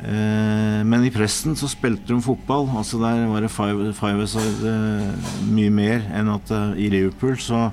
Eh, 0.03 0.81
men 0.87 1.07
i 1.07 1.13
Preston 1.15 1.57
så 1.59 1.71
spilte 1.71 2.13
de 2.13 2.23
fotball. 2.23 2.69
altså 2.79 3.01
Der 3.03 3.27
var 3.31 3.43
det 3.43 3.51
five, 3.51 3.93
five 3.99 4.27
side 4.31 4.73
eh, 4.73 5.31
mye 5.51 5.71
mer 5.71 6.07
enn 6.15 6.31
at 6.33 6.51
i 6.79 6.91
Liverpool 6.93 7.39
så 7.39 7.71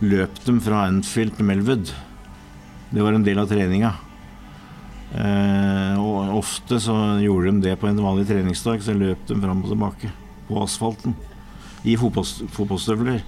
løp 0.00 0.44
de 0.44 0.58
fra 0.62 0.86
Anfield 0.86 1.36
til 1.36 1.48
Melwood. 1.48 1.92
Det 2.88 3.04
var 3.04 3.12
en 3.12 3.24
del 3.24 3.40
av 3.40 3.48
treninga. 3.50 3.92
Eh, 5.08 5.96
og 5.96 6.36
ofte 6.36 6.76
så 6.80 6.94
gjorde 7.22 7.52
de 7.52 7.68
det 7.68 7.78
på 7.80 7.88
en 7.88 8.00
vanlig 8.04 8.26
treningsdag, 8.28 8.82
så 8.84 8.96
løp 8.96 9.24
de 9.28 9.36
fram 9.40 9.64
og 9.64 9.72
tilbake 9.72 10.10
på 10.48 10.62
asfalten 10.62 11.16
i 11.88 11.96
fotballstøvler. 11.96 13.22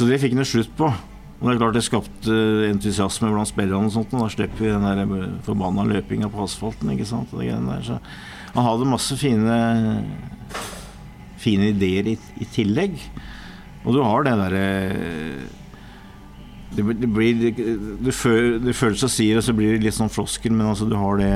Så 0.00 0.06
det 0.08 0.16
fikk 0.22 0.32
han 0.32 0.48
slutt 0.48 0.70
på. 0.78 0.88
Og 0.88 1.42
det 1.44 1.52
er 1.52 1.58
klart 1.60 1.76
det 1.76 1.84
skapte 1.84 2.36
entusiasme 2.70 3.28
blant 3.32 3.48
spillerne, 3.48 3.88
og 3.88 3.92
sånt, 3.92 4.12
og 4.16 4.24
da 4.24 4.32
slipper 4.32 4.60
vi 4.64 4.72
den 4.72 4.84
der 4.84 5.26
forbanna 5.44 5.84
løpinga 5.88 6.28
på 6.32 6.44
asfalten. 6.44 6.92
ikke 6.92 7.08
sant? 7.08 7.32
Han 7.32 8.64
hadde 8.64 8.88
masse 8.88 9.16
fine, 9.20 9.58
fine 11.40 11.70
ideer 11.74 12.08
i, 12.14 12.16
i 12.40 12.48
tillegg. 12.48 12.96
Og 13.84 13.96
du 13.96 14.00
har 14.04 14.24
det 14.24 14.36
derre 14.40 14.64
det, 16.70 16.84
det 17.02 17.08
blir 17.12 17.36
det, 17.40 18.14
føles 18.16 19.04
og 19.04 19.12
sier, 19.12 19.36
og 19.36 19.44
så 19.44 19.56
blir 19.56 19.74
det 19.74 19.84
litt 19.84 19.96
sånn 19.96 20.12
floskel, 20.12 20.52
men 20.56 20.68
altså 20.70 20.88
du 20.88 20.96
har 20.96 21.20
det 21.20 21.32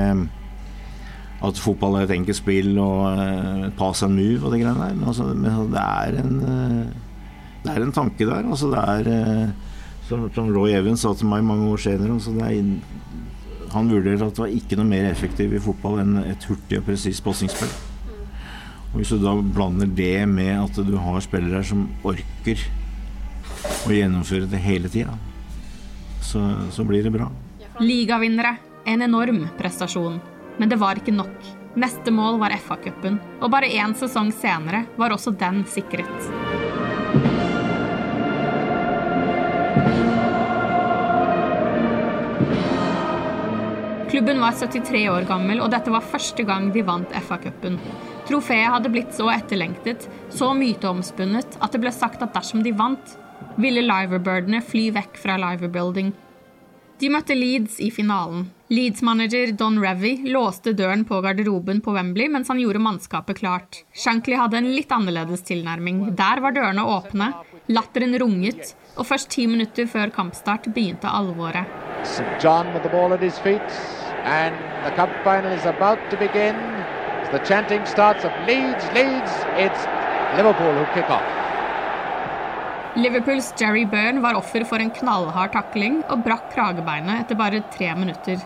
at 1.45 1.61
fotball 1.61 1.99
er 1.99 2.05
et 2.07 2.13
enkelt 2.15 2.39
spill 2.39 2.77
og 2.81 3.19
uh, 3.19 3.65
pass 3.77 4.01
and 4.05 4.17
move 4.17 4.41
og 4.41 4.53
det 4.53 4.63
greiene 4.63 4.79
der. 4.79 4.93
Men, 4.95 5.09
altså, 5.11 5.27
altså, 5.35 5.65
det 5.73 5.83
er 5.83 6.21
en 6.23 6.37
uh, 6.41 7.04
Det 7.65 7.73
er 7.73 7.85
en 7.85 7.95
tanke 7.95 8.27
der. 8.27 8.45
Altså 8.45 8.69
det 8.71 8.81
er 8.81 9.09
uh, 9.09 9.71
som, 10.05 10.27
som, 10.35 10.51
Roy 10.53 10.75
Evans 10.77 11.01
sa 11.01 11.13
til 11.17 11.29
meg 11.29 11.45
mange 11.45 11.65
år 11.71 11.81
senere 11.81 12.13
altså 12.13 12.33
er, 12.45 12.61
Han 13.73 13.89
vurderer 13.89 14.21
at 14.21 14.37
det 14.37 14.43
var 14.43 14.53
ikke 14.53 14.77
noe 14.77 14.87
mer 14.87 15.07
effektivt 15.09 15.55
i 15.57 15.61
fotball 15.61 15.99
enn 16.03 16.19
et 16.21 16.45
hurtig 16.45 16.79
og 16.79 16.85
presist 16.87 17.25
passingsspill. 17.25 17.73
Og 18.93 18.99
Hvis 19.01 19.11
du 19.11 19.17
da 19.19 19.33
blander 19.35 19.89
det 19.91 20.27
med 20.29 20.53
at 20.55 20.77
du 20.87 20.93
har 21.01 21.25
spillere 21.25 21.63
som 21.65 21.87
orker 22.05 22.61
å 23.65 23.91
gjennomføre 23.91 24.47
det 24.47 24.61
hele 24.61 24.91
tida, 24.93 25.17
så, 26.23 26.45
så 26.71 26.85
blir 26.87 27.03
det 27.03 27.11
bra. 27.17 27.27
Ligavinnere. 27.81 28.55
En 28.85 29.01
enorm 29.01 29.47
prestasjon. 29.57 30.21
Men 30.61 30.69
det 30.69 30.77
var 30.79 31.01
ikke 31.01 31.11
nok. 31.11 31.35
Neste 31.75 32.13
mål 32.13 32.37
var 32.39 32.55
FA-cupen, 32.55 33.17
og 33.41 33.51
bare 33.51 33.67
én 33.67 33.97
sesong 33.99 34.29
senere 34.31 34.85
var 34.95 35.17
også 35.17 35.35
den 35.35 35.65
sikret. 35.67 36.44
Klubben 44.15 44.39
var 44.39 44.51
73 44.51 45.09
år 45.11 45.25
gammel, 45.27 45.59
og 45.59 45.73
dette 45.73 45.91
var 45.91 46.05
første 46.07 46.43
gang 46.47 46.69
de 46.71 46.79
vant 46.87 47.09
FA-cupen. 47.19 47.73
Trofeet 48.23 48.69
hadde 48.71 48.87
blitt 48.93 49.09
så 49.11 49.25
etterlengtet, 49.33 50.05
så 50.31 50.53
myteomspunnet, 50.55 51.57
at 51.59 51.73
det 51.75 51.81
ble 51.83 51.91
sagt 51.91 52.23
at 52.23 52.31
dersom 52.31 52.61
de 52.63 52.71
vant, 52.79 53.17
ville 53.59 53.83
Liverbirdene 53.83 54.61
fly 54.63 54.85
vekk 54.95 55.19
fra 55.19 55.35
Liverbuilding. 55.41 56.13
De 57.03 57.09
møtte 57.11 57.35
Leeds 57.35 57.81
i 57.83 57.89
finalen. 57.91 58.45
Leeds-manager 58.71 59.51
Don 59.59 59.81
Revy 59.83 60.13
låste 60.31 60.71
døren 60.71 61.03
på 61.03 61.19
garderoben 61.19 61.83
på 61.83 61.91
Wembley 61.97 62.31
mens 62.31 62.47
han 62.47 62.61
gjorde 62.63 62.79
mannskapet 62.87 63.41
klart. 63.41 63.81
Shankly 63.91 64.39
hadde 64.39 64.61
en 64.61 64.71
litt 64.77 64.95
annerledes 64.95 65.43
tilnærming. 65.51 66.05
Der 66.15 66.39
var 66.39 66.55
dørene 66.55 66.87
åpne, 66.87 67.33
latteren 67.67 68.15
runget, 68.23 68.77
og 68.95 69.11
først 69.11 69.33
ti 69.35 69.43
minutter 69.51 69.91
før 69.91 70.15
kampstart 70.15 70.71
begynte 70.71 71.11
alvoret. 71.11 71.67
St. 72.07 72.23
John 72.39 72.71
with 72.71 72.87
the 72.87 72.95
ball 72.95 73.11
at 73.11 73.19
his 73.19 73.37
feet, 73.43 74.04
and 74.25 74.55
the 74.83 74.91
cup 74.95 75.09
final 75.23 75.51
is 75.51 75.65
about 75.65 75.99
to 76.09 76.17
begin. 76.17 76.55
The 77.31 77.39
chanting 77.39 77.85
starts 77.85 78.25
of 78.25 78.31
Leeds, 78.47 78.83
Leeds, 78.93 79.31
it's 79.55 79.85
Liverpool 80.37 80.73
who 80.73 80.85
kick 80.93 81.09
off. 81.09 81.23
Liverpools 82.95 83.53
Jerry 83.59 83.85
Byrne 83.85 84.21
var 84.21 84.35
offer 84.35 84.63
for 84.63 84.79
en 84.79 84.91
knallhard 84.91 85.51
takling 85.53 86.01
og 86.09 86.23
brakk 86.23 86.47
kragebeinet 86.53 87.25
etter 87.25 87.39
bare 87.39 87.63
tre 87.73 87.89
minutter. 87.95 88.39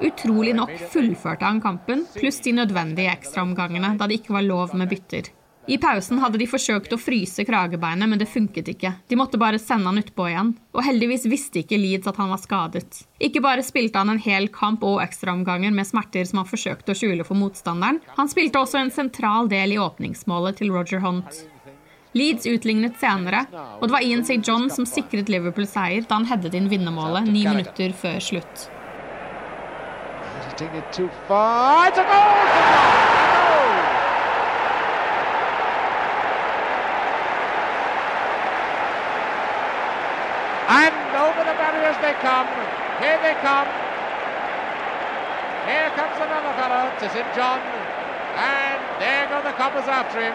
Utrolig 0.00 0.54
nok 0.56 0.72
fullførte 0.92 1.44
han 1.44 1.60
kampen, 1.60 2.06
pluss 2.16 2.40
de 2.40 2.54
nødvendige 2.56 3.12
ekstraomgangene 3.12 3.92
da 4.00 4.08
det 4.08 4.22
ikke 4.22 4.38
var 4.38 4.46
lov 4.46 4.72
med 4.74 4.88
bytter. 4.88 5.28
I 5.68 5.76
pausen 5.78 6.18
hadde 6.22 6.38
de 6.40 6.46
forsøkt 6.48 6.92
å 6.94 6.98
fryse 6.98 7.44
kragebeinet, 7.46 8.08
men 8.08 8.18
det 8.18 8.30
funket 8.32 8.70
ikke. 8.72 8.94
De 9.08 9.18
måtte 9.18 9.38
bare 9.38 9.60
sende 9.60 9.90
han 9.90 10.00
utpå 10.00 10.26
igjen. 10.30 10.54
Og 10.72 10.82
heldigvis 10.86 11.28
visste 11.30 11.60
ikke 11.60 11.78
Leeds 11.78 12.08
at 12.10 12.18
han 12.18 12.32
var 12.32 12.40
skadet. 12.40 13.02
Ikke 13.20 13.42
bare 13.44 13.64
spilte 13.66 14.00
han 14.00 14.10
en 14.10 14.22
hel 14.24 14.48
kamp 14.54 14.82
og 14.88 15.02
ekstraomganger 15.04 15.74
med 15.76 15.86
smerter 15.86 16.24
som 16.26 16.40
han 16.40 16.48
forsøkte 16.48 16.94
å 16.94 16.98
skjule 16.98 17.28
for 17.28 17.38
motstanderen, 17.38 18.00
han 18.16 18.32
spilte 18.32 18.58
også 18.62 18.80
en 18.80 18.92
sentral 18.94 19.50
del 19.52 19.76
i 19.76 19.80
åpningsmålet 19.80 20.58
til 20.58 20.72
Roger 20.74 21.04
Hunt. 21.04 21.44
Leeds 22.16 22.46
utlignet 22.50 22.96
senere, 22.98 23.44
og 23.78 23.86
det 23.86 23.94
var 23.94 24.02
Ian 24.02 24.24
St. 24.26 24.40
John 24.42 24.66
som 24.72 24.88
sikret 24.88 25.30
Liverpool 25.30 25.68
seier 25.70 26.02
da 26.02 26.18
han 26.18 26.26
headet 26.26 26.56
inn 26.58 26.66
vinnermålet 26.72 27.28
ni 27.30 27.44
minutter 27.46 27.94
før 27.94 28.18
slutt. 28.18 28.66
And 40.70 40.94
over 41.18 41.42
the 41.42 41.56
barriers 41.58 41.96
they 41.98 42.14
come. 42.22 42.46
They 43.10 43.34
come. 43.42 43.68
Here 45.66 45.90
comes 45.98 46.16
another 46.26 46.52
fellow 46.60 46.84
to 47.00 47.06
St. 47.14 47.30
John. 47.36 47.60
And 48.36 48.80
there 49.02 49.26
go 49.28 49.42
the 49.42 49.52
coppers 49.60 49.88
after 49.88 50.20
him. 50.20 50.34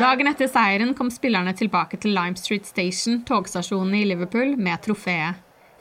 Dagen 0.00 0.26
etter 0.26 0.48
seieren 0.48 0.94
kom 0.94 1.10
spillerne 1.10 1.52
tilbake 1.54 1.96
til 2.02 2.10
Lime 2.10 2.36
Street 2.36 2.66
Station, 2.66 3.22
togstasjonen 3.22 3.94
i 3.94 4.04
Liverpool, 4.04 4.56
med 4.56 4.82
trofeet. 4.82 5.34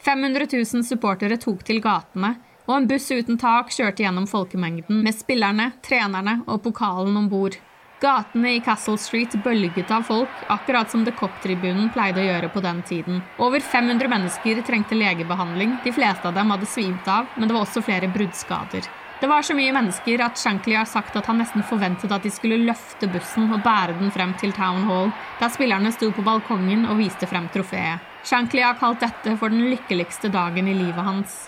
500 0.05 0.47
000 0.53 0.83
supportere 0.85 1.37
tok 1.41 1.65
til 1.65 1.81
gatene, 1.81 2.35
og 2.67 2.77
en 2.77 2.87
buss 2.87 3.09
uten 3.11 3.39
tak 3.41 3.73
kjørte 3.73 4.05
gjennom 4.05 4.27
folkemengden 4.29 5.01
med 5.01 5.17
spillerne, 5.17 5.71
trenerne 5.81 6.43
og 6.45 6.61
pokalen 6.67 7.17
om 7.17 7.29
bord. 7.29 7.57
Gatene 8.01 8.55
i 8.55 8.59
Castle 8.59 8.97
Street 8.99 9.31
bølget 9.43 9.91
av 9.91 10.03
folk, 10.03 10.31
akkurat 10.51 10.91
som 10.91 11.05
The 11.05 11.13
Cop-tribunen 11.15 11.87
pleide 11.95 12.19
å 12.19 12.25
gjøre 12.25 12.49
på 12.51 12.59
den 12.65 12.81
tiden. 12.83 13.21
Over 13.39 13.63
500 13.63 14.11
mennesker 14.11 14.59
trengte 14.67 14.97
legebehandling, 14.99 15.77
de 15.85 15.93
fleste 15.95 16.27
av 16.27 16.35
dem 16.35 16.51
hadde 16.51 16.67
svimt 16.67 17.07
av, 17.07 17.29
men 17.37 17.47
det 17.47 17.55
var 17.55 17.63
også 17.63 17.85
flere 17.85 18.11
bruddskader. 18.11 18.89
Det 19.21 19.29
var 19.31 19.47
så 19.47 19.55
mye 19.55 19.71
mennesker 19.71 20.19
at 20.25 20.35
Shankly 20.35 20.75
har 20.75 20.89
sagt 20.91 21.15
at 21.15 21.29
han 21.31 21.39
nesten 21.39 21.63
forventet 21.63 22.11
at 22.11 22.27
de 22.27 22.33
skulle 22.35 22.59
løfte 22.67 23.07
bussen 23.07 23.47
og 23.47 23.63
bære 23.63 23.95
den 24.01 24.11
frem 24.11 24.35
til 24.41 24.51
Town 24.53 24.83
Hall, 24.89 25.13
der 25.39 25.55
spillerne 25.55 25.95
sto 25.95 26.11
på 26.11 26.25
balkongen 26.27 26.83
og 26.91 26.99
viste 26.99 27.31
frem 27.31 27.47
trofeet. 27.55 28.03
Shankly 28.27 28.65
har 28.65 28.75
kalt 28.75 28.99
dette 29.05 29.37
for 29.39 29.53
den 29.53 29.69
lykkeligste 29.71 30.27
dagen 30.35 30.67
i 30.67 30.75
livet 30.75 30.99
hans. 31.07 31.45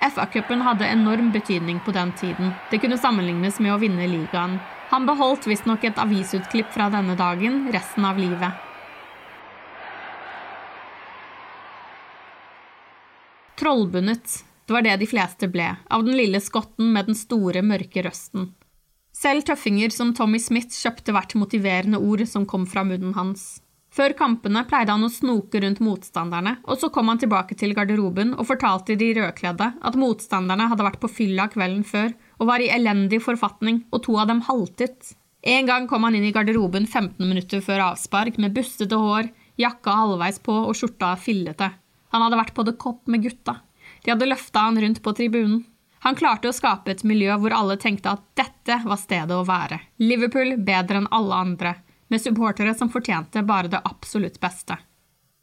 FA-cupen 0.00 0.64
hadde 0.64 0.88
enorm 0.88 1.28
betydning 1.34 1.84
på 1.84 1.92
den 1.92 2.16
tiden. 2.16 2.54
Det 2.70 2.80
kunne 2.80 2.96
sammenlignes 2.96 3.60
med 3.60 3.74
å 3.74 3.80
vinne 3.82 4.08
ligaen. 4.08 4.56
Han 4.90 5.06
beholdt 5.06 5.46
visstnok 5.46 5.84
et 5.86 5.98
avisutklipp 6.02 6.72
fra 6.74 6.88
denne 6.90 7.14
dagen 7.18 7.68
resten 7.70 8.06
av 8.08 8.18
livet. 8.18 8.66
Trollbundet 13.60 14.40
det 14.70 14.74
var 14.74 14.82
det 14.86 14.96
de 15.00 15.06
fleste 15.10 15.48
ble, 15.50 15.66
av 15.90 16.04
den 16.06 16.14
lille 16.14 16.38
skotten 16.42 16.92
med 16.94 17.08
den 17.10 17.16
store, 17.18 17.58
mørke 17.66 18.04
røsten. 18.06 18.52
Selv 19.10 19.42
tøffinger 19.48 19.90
som 19.90 20.12
Tommy 20.14 20.38
Smith 20.38 20.70
kjøpte 20.70 21.10
hvert 21.14 21.34
motiverende 21.34 21.98
ord 21.98 22.22
som 22.30 22.46
kom 22.46 22.68
fra 22.70 22.84
munnen 22.86 23.16
hans. 23.16 23.58
Før 23.90 24.14
kampene 24.14 24.62
pleide 24.70 24.94
han 24.94 25.02
å 25.02 25.10
snoke 25.10 25.58
rundt 25.64 25.82
motstanderne, 25.82 26.56
og 26.70 26.78
så 26.78 26.90
kom 26.94 27.10
han 27.10 27.18
tilbake 27.18 27.58
til 27.58 27.74
garderoben 27.74 28.36
og 28.36 28.46
fortalte 28.46 28.94
de 28.98 29.10
rødkledde 29.18 29.72
at 29.82 29.98
motstanderne 29.98 30.68
hadde 30.70 30.86
vært 30.86 31.02
på 31.02 31.10
fylla 31.10 31.48
kvelden 31.50 31.82
før 31.86 32.14
og 32.40 32.48
var 32.48 32.62
i 32.64 32.70
elendig 32.72 33.20
forfatning, 33.22 33.84
og 33.92 34.02
to 34.06 34.16
av 34.18 34.30
dem 34.30 34.40
haltet. 34.48 35.12
En 35.42 35.68
gang 35.68 35.86
kom 35.88 36.04
han 36.04 36.16
inn 36.16 36.26
i 36.28 36.32
garderoben 36.32 36.86
15 36.86 37.20
minutter 37.20 37.62
før 37.64 37.90
avspark 37.92 38.40
med 38.40 38.56
bustete 38.56 38.96
hår, 38.96 39.30
jakka 39.60 39.96
halvveis 40.02 40.40
på 40.44 40.56
og 40.66 40.76
skjorta 40.76 41.14
fillete. 41.20 41.70
Han 42.10 42.24
hadde 42.24 42.40
vært 42.40 42.54
på 42.56 42.64
The 42.66 42.74
Cop 42.80 43.06
med 43.08 43.24
gutta. 43.24 43.60
De 44.04 44.12
hadde 44.12 44.28
løfta 44.28 44.66
han 44.66 44.80
rundt 44.80 45.02
på 45.04 45.14
tribunen. 45.16 45.62
Han 46.00 46.16
klarte 46.16 46.48
å 46.48 46.56
skape 46.56 46.94
et 46.94 47.04
miljø 47.04 47.34
hvor 47.42 47.52
alle 47.52 47.76
tenkte 47.80 48.14
at 48.16 48.22
dette 48.38 48.78
var 48.86 49.00
stedet 49.00 49.36
å 49.36 49.44
være. 49.44 49.82
Liverpool 50.00 50.54
bedre 50.56 51.02
enn 51.02 51.10
alle 51.12 51.40
andre, 51.44 51.74
med 52.08 52.22
supportere 52.22 52.72
som 52.74 52.88
fortjente 52.92 53.44
bare 53.44 53.68
det 53.68 53.82
absolutt 53.84 54.40
beste. 54.40 54.78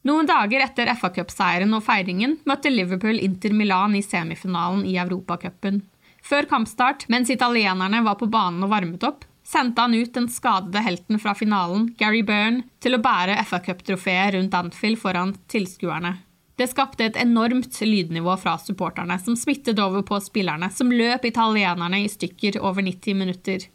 Noen 0.07 0.27
dager 0.29 0.63
etter 0.63 0.89
FA-cupseieren 0.95 1.73
og 1.77 1.83
feiringen 1.85 2.37
møtte 2.47 2.71
Liverpool 2.71 3.19
Inter 3.21 3.53
Milan 3.53 3.95
i 3.97 4.03
semifinalen 4.05 4.85
i 4.87 4.95
Europacupen. 4.97 5.81
Før 6.27 6.43
kampstart, 6.49 7.05
mens 7.07 7.29
italienerne 7.31 8.01
var 8.03 8.17
på 8.19 8.27
banen 8.27 8.65
og 8.65 8.71
varmet 8.73 9.03
opp, 9.07 9.23
sendte 9.47 9.85
han 9.85 9.95
ut 9.95 10.11
den 10.11 10.27
skadede 10.27 10.81
helten 10.83 11.21
fra 11.23 11.31
finalen, 11.39 11.85
Gary 11.99 12.19
Byrne, 12.27 12.65
til 12.83 12.97
å 12.97 12.99
bære 13.03 13.37
FA-cuptrofeet 13.47 14.33
rundt 14.35 14.57
Anfield 14.57 14.99
foran 14.99 15.37
tilskuerne. 15.47 16.17
Det 16.57 16.67
skapte 16.67 17.05
et 17.05 17.19
enormt 17.21 17.79
lydnivå 17.79 18.33
fra 18.41 18.57
supporterne, 18.59 19.15
som 19.23 19.37
smittet 19.39 19.79
over 19.79 20.03
på 20.03 20.19
spillerne, 20.25 20.67
som 20.73 20.91
løp 20.91 21.29
italienerne 21.29 22.01
i 22.03 22.09
stykker 22.11 22.57
over 22.59 22.83
90 22.83 23.19
minutter. 23.21 23.67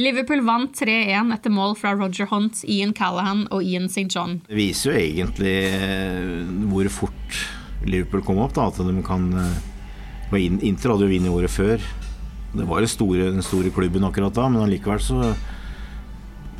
Liverpool 0.00 0.40
vant 0.46 0.72
3-1 0.78 1.34
etter 1.34 1.52
mål 1.52 1.74
fra 1.76 1.92
Roger 1.98 2.30
Hunt, 2.30 2.62
Ian 2.64 2.94
Callahan 2.96 3.44
og 3.52 3.66
Ian 3.66 3.90
St. 3.90 4.06
John. 4.08 4.38
Det 4.46 4.56
viser 4.56 4.94
jo 4.94 5.02
egentlig 5.02 5.56
eh, 5.76 6.54
hvor 6.70 6.88
fort 6.94 7.42
Liverpool 7.84 8.24
kom 8.24 8.40
opp, 8.40 8.54
da, 8.56 8.70
at 8.70 8.80
de 8.80 9.04
kan 9.04 9.28
eh, 9.36 9.60
Inter 10.38 10.94
hadde 10.94 11.06
jo 11.06 11.12
vunnet 11.12 11.34
året 11.34 11.52
før. 11.52 11.88
Det 12.52 12.68
var 12.68 12.84
store, 12.88 13.32
den 13.32 13.44
store 13.44 13.72
klubben 13.72 14.04
akkurat 14.04 14.34
da, 14.36 14.48
men 14.48 14.62
allikevel 14.64 15.00
så 15.00 15.32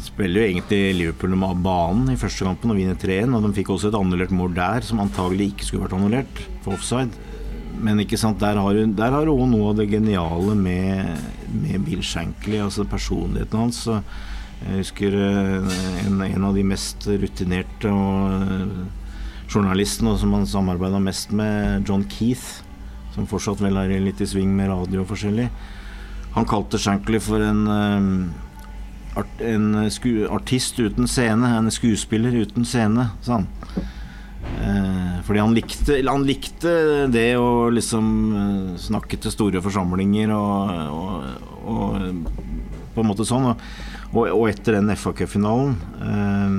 spiller 0.02 0.42
jo 0.42 0.48
egentlig 0.50 0.80
Liverpool 0.98 1.36
med 1.38 1.60
banen 1.62 2.10
i 2.12 2.18
første 2.18 2.46
kampen 2.46 2.72
og 2.72 2.78
vinner 2.80 2.98
3-1. 2.98 3.36
Og 3.36 3.44
de 3.46 3.52
fikk 3.58 3.70
også 3.74 3.90
et 3.90 3.98
annullert 3.98 4.34
mål 4.34 4.56
der 4.56 4.86
som 4.86 5.02
antagelig 5.04 5.52
ikke 5.52 5.68
skulle 5.68 5.86
vært 5.86 5.96
annullert, 5.98 6.42
for 6.64 6.76
offside. 6.78 7.12
Men 7.82 8.00
ikke 8.02 8.20
sant, 8.20 8.40
der 8.42 8.58
har 8.60 9.24
du 9.26 9.32
òg 9.32 9.46
noe 9.50 9.72
av 9.72 9.78
det 9.80 9.88
geniale 9.90 10.56
med, 10.58 11.22
med 11.52 11.86
Bill 11.86 12.02
Shankly, 12.04 12.58
altså 12.62 12.86
personligheten 12.88 13.62
hans. 13.62 13.84
Jeg 14.62 14.82
husker 14.84 15.16
eh, 15.18 15.78
en, 16.06 16.20
en 16.22 16.44
av 16.46 16.54
de 16.54 16.62
mest 16.66 17.08
rutinerte 17.08 17.90
og 17.90 18.44
eh, 18.46 18.76
journalistene 19.50 20.14
som 20.20 20.36
han 20.36 20.46
samarbeida 20.48 21.00
mest 21.02 21.32
med, 21.34 21.88
John 21.88 22.04
Keith, 22.08 22.62
som 23.14 23.28
fortsatt 23.30 23.62
vel 23.62 23.76
er 23.80 23.98
litt 24.02 24.20
i 24.22 24.28
sving 24.28 24.52
med 24.56 24.70
radio 24.72 25.02
og 25.02 25.10
forskjellig. 25.12 25.48
Han 26.32 26.48
kalte 26.48 26.80
Shankly 26.80 27.20
for 27.20 27.44
en 27.44 27.66
art, 29.14 29.40
en 29.44 29.74
artist 30.32 30.78
uten 30.80 31.08
scene, 31.10 31.56
en 31.58 31.70
skuespiller 31.72 32.36
uten 32.44 32.64
scene, 32.68 33.10
sa 33.24 33.40
han. 33.40 33.50
Eh, 34.62 35.22
fordi 35.26 35.40
han 35.40 35.54
likte, 35.54 35.98
han 36.06 36.26
likte, 36.26 36.72
det 37.12 37.30
å 37.38 37.70
liksom 37.72 38.06
eh, 38.36 38.78
snakke 38.80 39.18
til 39.22 39.34
store 39.34 39.62
forsamlinger 39.64 40.32
og, 40.34 40.72
og, 40.92 41.72
og 41.72 42.92
på 42.92 43.02
en 43.02 43.08
måte 43.08 43.26
sånn. 43.28 43.52
Og, 44.12 44.22
og 44.26 44.46
etter 44.50 44.78
den 44.78 44.92
FA 44.98 45.14
Cup-finalen, 45.16 45.76
eh, 46.04 46.56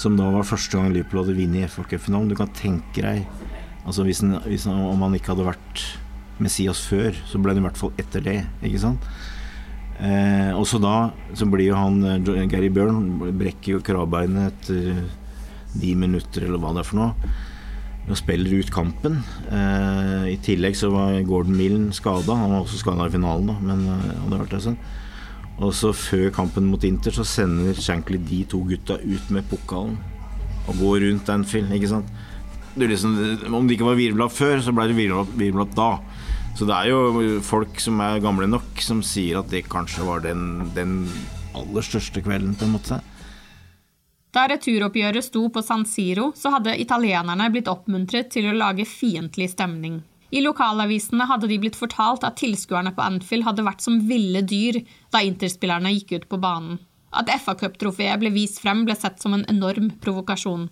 som 0.00 0.16
da 0.18 0.30
var 0.34 0.48
første 0.48 0.78
gang 0.78 0.90
Liverpool 0.90 1.22
hadde 1.22 1.36
vunnet 1.38 1.70
FA 1.70 1.84
Cup-finalen 1.86 2.32
Du 2.32 2.34
kan 2.34 2.48
tenke 2.50 3.04
deg 3.04 3.43
altså 3.84 4.04
hvis, 4.06 4.22
en, 4.24 4.38
hvis 4.48 4.66
en, 4.66 4.80
Om 4.90 5.06
han 5.06 5.14
ikke 5.18 5.32
hadde 5.34 5.46
vært 5.48 5.84
Messias 6.42 6.80
før, 6.88 7.14
så 7.28 7.38
ble 7.38 7.54
han 7.54 7.62
i 7.62 7.66
hvert 7.68 7.78
fall 7.78 7.92
etter 8.00 8.24
det. 8.24 8.40
Ikke 8.66 8.82
sant? 8.82 9.04
Eh, 10.02 10.50
også 10.58 10.80
da 10.82 11.12
så 11.38 11.46
blir 11.46 11.68
jo 11.68 11.78
han 11.78 12.00
eh, 12.02 12.46
Gary 12.50 12.72
Byrne 12.74 13.30
brekker 13.38 13.76
jo 13.76 13.84
kravbeinet 13.86 14.50
etter 14.50 15.04
ni 15.78 15.92
minutter, 15.98 16.46
eller 16.46 16.58
hva 16.62 16.72
det 16.74 16.82
er 16.82 16.88
for 16.88 17.00
noe. 17.00 17.34
Og 18.04 18.18
spiller 18.18 18.58
ut 18.60 18.72
kampen. 18.74 19.22
Eh, 19.48 20.26
I 20.34 20.36
tillegg 20.44 20.76
så 20.76 20.90
var 20.92 21.16
Gordon 21.24 21.56
Millen 21.56 21.88
skada. 21.96 22.36
Han 22.36 22.52
var 22.52 22.64
også 22.64 22.82
skada 22.82 23.06
i 23.08 23.14
finalen, 23.14 23.48
da, 23.48 23.56
men 23.62 23.86
eh, 23.94 24.10
hadde 24.24 24.42
vært 24.42 24.56
det 24.56 24.64
sånn. 24.66 24.78
Og 25.62 25.70
så 25.78 25.92
før 25.94 26.32
kampen 26.34 26.66
mot 26.66 26.82
Inter 26.84 27.14
så 27.14 27.24
sender 27.26 27.78
Shankly 27.78 28.18
de 28.26 28.42
to 28.50 28.58
gutta 28.66 28.98
ut 28.98 29.30
med 29.30 29.46
pokalen 29.46 29.94
og 30.64 30.78
går 30.80 31.02
rundt 31.04 31.28
Anfield, 31.30 31.70
ikke 31.76 31.90
sant. 31.92 32.08
Liksom, 32.74 33.14
om 33.54 33.66
det 33.68 33.76
ikke 33.76 33.86
var 33.86 33.98
virvla 33.98 34.28
før, 34.32 34.58
så 34.64 34.74
ble 34.74 34.88
det 34.90 34.98
virvla 34.98 35.66
da. 35.76 35.90
Så 36.54 36.66
det 36.68 36.74
er 36.74 36.90
jo 36.92 37.40
folk 37.42 37.80
som 37.82 37.98
er 38.02 38.22
gamle 38.22 38.46
nok, 38.50 38.78
som 38.82 39.02
sier 39.02 39.40
at 39.40 39.50
det 39.50 39.64
kanskje 39.70 40.06
var 40.06 40.22
den, 40.22 40.70
den 40.74 41.02
aller 41.54 41.86
største 41.86 42.22
kvelden, 42.22 42.54
på 42.58 42.66
en 42.66 42.74
måte. 42.76 43.00
Da 44.34 44.48
returoppgjøret 44.50 45.22
sto 45.22 45.46
på 45.54 45.62
San 45.62 45.84
Siro, 45.86 46.32
så 46.34 46.50
hadde 46.56 46.74
italienerne 46.82 47.46
blitt 47.54 47.70
oppmuntret 47.70 48.32
til 48.34 48.48
å 48.50 48.56
lage 48.56 48.86
fiendtlig 48.86 49.52
stemning. 49.52 50.00
I 50.34 50.40
lokalavisene 50.42 51.28
hadde 51.30 51.46
de 51.46 51.60
blitt 51.62 51.78
fortalt 51.78 52.24
at 52.26 52.40
tilskuerne 52.40 52.90
på 52.96 53.04
Anfield 53.04 53.46
hadde 53.46 53.66
vært 53.66 53.84
som 53.84 54.00
ville 54.08 54.42
dyr 54.42 54.80
da 55.14 55.22
interspillerne 55.22 55.92
gikk 55.94 56.16
ut 56.16 56.26
på 56.32 56.40
banen. 56.42 56.80
At 57.14 57.30
FA-cuptrofeet 57.30 58.18
ble 58.18 58.32
vist 58.34 58.58
frem, 58.62 58.82
ble 58.88 58.96
sett 58.98 59.22
som 59.22 59.36
en 59.36 59.46
enorm 59.50 59.92
provokasjon. 60.02 60.66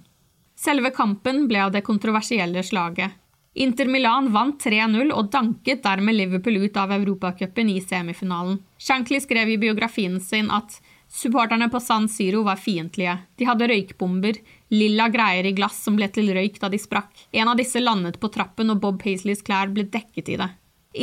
Selve 0.59 0.93
kampen 0.95 1.47
ble 1.49 1.65
av 1.65 1.73
det 1.75 1.85
kontroversielle 1.87 2.63
slaget. 2.63 3.19
Inter 3.55 3.87
Milan 3.87 4.31
vant 4.33 4.65
3-0 4.65 5.11
og 5.13 5.29
danket 5.33 5.83
dermed 5.85 6.17
Liverpool 6.17 6.57
ut 6.63 6.77
av 6.81 6.93
Europacupen 6.95 7.69
i 7.69 7.81
semifinalen. 7.85 8.63
Shankly 8.81 9.21
skrev 9.21 9.51
i 9.53 9.59
biografien 9.61 10.17
sin 10.21 10.49
at 10.51 10.79
supporterne 11.13 11.69
på 11.69 11.81
San 11.81 12.09
Siro 12.09 12.43
var 12.47 12.57
fiendtlige. 12.57 13.19
De 13.37 13.45
hadde 13.45 13.69
røykbomber, 13.69 14.41
lilla 14.73 15.11
greier 15.13 15.45
i 15.45 15.53
glass 15.53 15.83
som 15.85 16.01
ble 16.01 16.09
til 16.09 16.33
røyk 16.33 16.57
da 16.63 16.73
de 16.73 16.81
sprakk. 16.81 17.13
En 17.33 17.53
av 17.53 17.61
disse 17.61 17.81
landet 17.81 18.17
på 18.21 18.33
trappen, 18.33 18.73
og 18.73 18.81
Bob 18.81 19.03
Paisleys 19.03 19.45
klær 19.45 19.69
ble 19.69 19.85
dekket 19.85 20.33
i 20.33 20.41
det. 20.41 20.49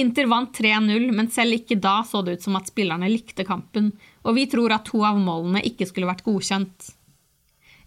Inter 0.01 0.25
vant 0.29 0.53
3-0, 0.53 1.09
men 1.13 1.29
selv 1.33 1.61
ikke 1.61 1.77
da 1.81 1.99
så 2.05 2.21
det 2.25 2.37
ut 2.37 2.45
som 2.45 2.57
at 2.57 2.69
spillerne 2.69 3.09
likte 3.09 3.45
kampen, 3.45 3.91
og 4.25 4.37
vi 4.37 4.49
tror 4.49 4.73
at 4.73 4.89
to 4.89 5.01
av 5.05 5.17
målene 5.21 5.61
ikke 5.65 5.85
skulle 5.89 6.09
vært 6.09 6.25
godkjent. 6.25 6.93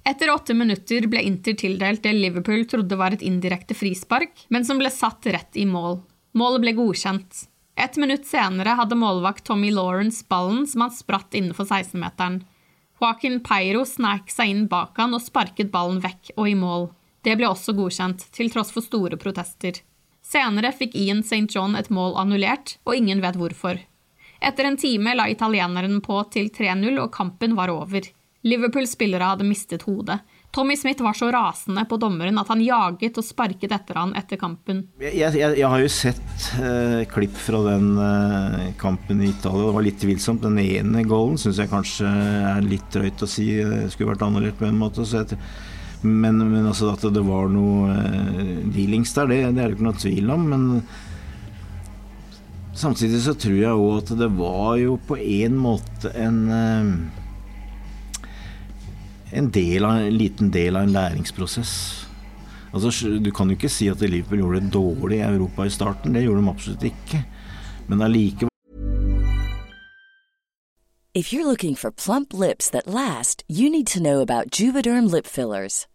Etter 0.05 0.31
åtte 0.35 0.55
minutter 0.55 1.07
ble 1.07 1.23
Inter 1.23 1.55
tildelt 1.55 2.03
det 2.03 2.13
Liverpool 2.17 2.65
trodde 2.67 2.97
var 2.99 3.15
et 3.15 3.23
indirekte 3.23 3.75
frispark, 3.79 4.47
men 4.51 4.65
som 4.67 4.81
ble 4.83 4.91
satt 4.91 5.27
rett 5.31 5.57
i 5.57 5.67
mål. 5.67 6.01
Målet 6.35 6.65
ble 6.65 6.73
godkjent. 6.75 7.45
Et 7.79 7.97
minutt 7.97 8.27
senere 8.27 8.75
hadde 8.77 8.99
målvakt 8.99 9.45
Tommy 9.47 9.71
Lawrence 9.71 10.25
ballen 10.29 10.67
som 10.67 10.85
han 10.85 10.95
spratt 10.95 11.37
innenfor 11.39 11.69
16-meteren. 11.69 12.41
Joaquin 13.01 13.39
Peiro 13.47 13.85
snek 13.89 14.31
seg 14.31 14.51
inn 14.51 14.67
bak 14.71 14.99
han 14.99 15.15
og 15.15 15.23
sparket 15.23 15.71
ballen 15.73 16.03
vekk 16.03 16.35
og 16.37 16.51
i 16.51 16.57
mål. 16.59 16.91
Det 17.23 17.37
ble 17.39 17.47
også 17.49 17.75
godkjent, 17.79 18.27
til 18.35 18.51
tross 18.51 18.73
for 18.75 18.83
store 18.83 19.19
protester. 19.19 19.79
Senere 20.23 20.73
fikk 20.75 20.97
Ian 20.99 21.23
St. 21.23 21.47
John 21.51 21.79
et 21.79 21.91
mål 21.95 22.17
annullert, 22.19 22.77
og 22.87 22.99
ingen 22.99 23.23
vet 23.23 23.39
hvorfor. 23.39 23.79
Etter 24.43 24.67
en 24.67 24.79
time 24.79 25.15
la 25.15 25.29
italieneren 25.31 26.01
på 26.03 26.19
til 26.35 26.51
3-0, 26.51 26.99
og 26.99 27.13
kampen 27.15 27.55
var 27.59 27.71
over. 27.71 28.07
Liverpool-spillere 28.43 29.33
hadde 29.33 29.47
mistet 29.47 29.85
hodet. 29.87 30.19
Tommy 30.53 30.77
Smith 30.77 31.03
var 31.03 31.15
så 31.17 31.31
rasende 31.33 31.85
på 31.89 31.97
dommeren 31.97 32.37
at 32.43 32.51
han 32.53 32.61
jaget 32.61 33.17
og 33.17 33.25
sparket 33.25 33.73
etter 33.73 33.97
han 33.97 34.11
etter 34.19 34.37
kampen. 34.41 34.83
Jeg, 35.01 35.15
jeg, 35.17 35.55
jeg 35.57 35.69
har 35.73 35.81
jo 35.81 35.93
sett 35.93 36.49
eh, 36.61 37.05
klipp 37.09 37.39
fra 37.41 37.63
den 37.71 37.87
eh, 37.97 38.67
kampen 38.81 39.23
i 39.23 39.31
Italia. 39.31 39.71
Det 39.71 39.77
var 39.79 39.87
litt 39.87 40.03
tvilsomt. 40.03 40.45
Den 40.45 40.61
ene 40.61 41.07
goalen 41.09 41.41
syns 41.41 41.63
jeg 41.63 41.73
kanskje 41.73 42.11
er 42.11 42.67
litt 42.67 42.91
drøyt 42.93 43.25
å 43.25 43.31
si 43.31 43.47
det 43.63 43.87
skulle 43.95 44.13
vært 44.13 44.27
annullert 44.27 44.59
på 44.61 44.69
en 44.69 44.83
måte. 44.83 45.07
Jeg, 45.09 45.39
men, 46.03 46.43
men 46.43 46.67
altså 46.67 46.91
at 46.93 47.07
det 47.15 47.25
var 47.25 47.49
noe 47.49 47.95
eh, 47.95 48.53
dealings 48.75 49.15
der, 49.17 49.33
det, 49.33 49.41
det 49.55 49.65
er 49.65 49.73
det 49.73 49.79
ikke 49.79 49.89
noe 49.89 50.03
tvil 50.03 50.37
om. 50.37 50.47
Men 50.53 50.69
Samtidig 52.73 53.19
så 53.21 53.35
tror 53.37 53.57
jeg 53.57 53.81
òg 53.85 53.99
at 54.01 54.15
det 54.17 54.31
var 54.33 54.77
jo 54.81 54.95
på 55.07 55.19
en 55.21 55.59
måte 55.61 56.09
en 56.17 56.39
eh, 56.57 56.95
en, 59.33 59.51
del 59.51 59.85
av, 59.85 59.97
en 59.97 60.17
liten 60.17 60.51
del 60.51 60.77
av 60.77 60.87
en 60.87 60.93
læringsprosess. 60.93 61.75
Altså, 62.73 63.09
du 63.21 63.31
kan 63.35 63.51
jo 63.51 63.57
ikke 63.57 63.73
si 63.73 63.89
at 63.93 64.01
Liverpool 64.01 64.41
gjorde 64.41 64.61
det 64.61 64.73
dårlig 64.73 65.19
i 65.21 65.27
Europa 65.27 65.67
i 65.67 65.75
starten. 65.75 66.15
Det 66.15 66.25
gjorde 66.25 66.41
de 66.41 66.55
absolutt 66.55 66.89
ikke. 66.89 67.25
Men 67.89 68.03
allikevel 68.03 68.49
If 71.15 71.31
you're 71.31 71.45
looking 71.45 71.75
for 71.75 71.91
plump 71.91 72.33
lips 72.33 72.71
that 72.71 72.87
last, 72.87 73.45
you 73.47 73.69
need 73.69 73.87
to 73.89 74.01
know 74.01 74.21
about 74.21 74.51
Juvederm 74.51 75.11
lip 75.11 75.27
fillers. 75.27 75.87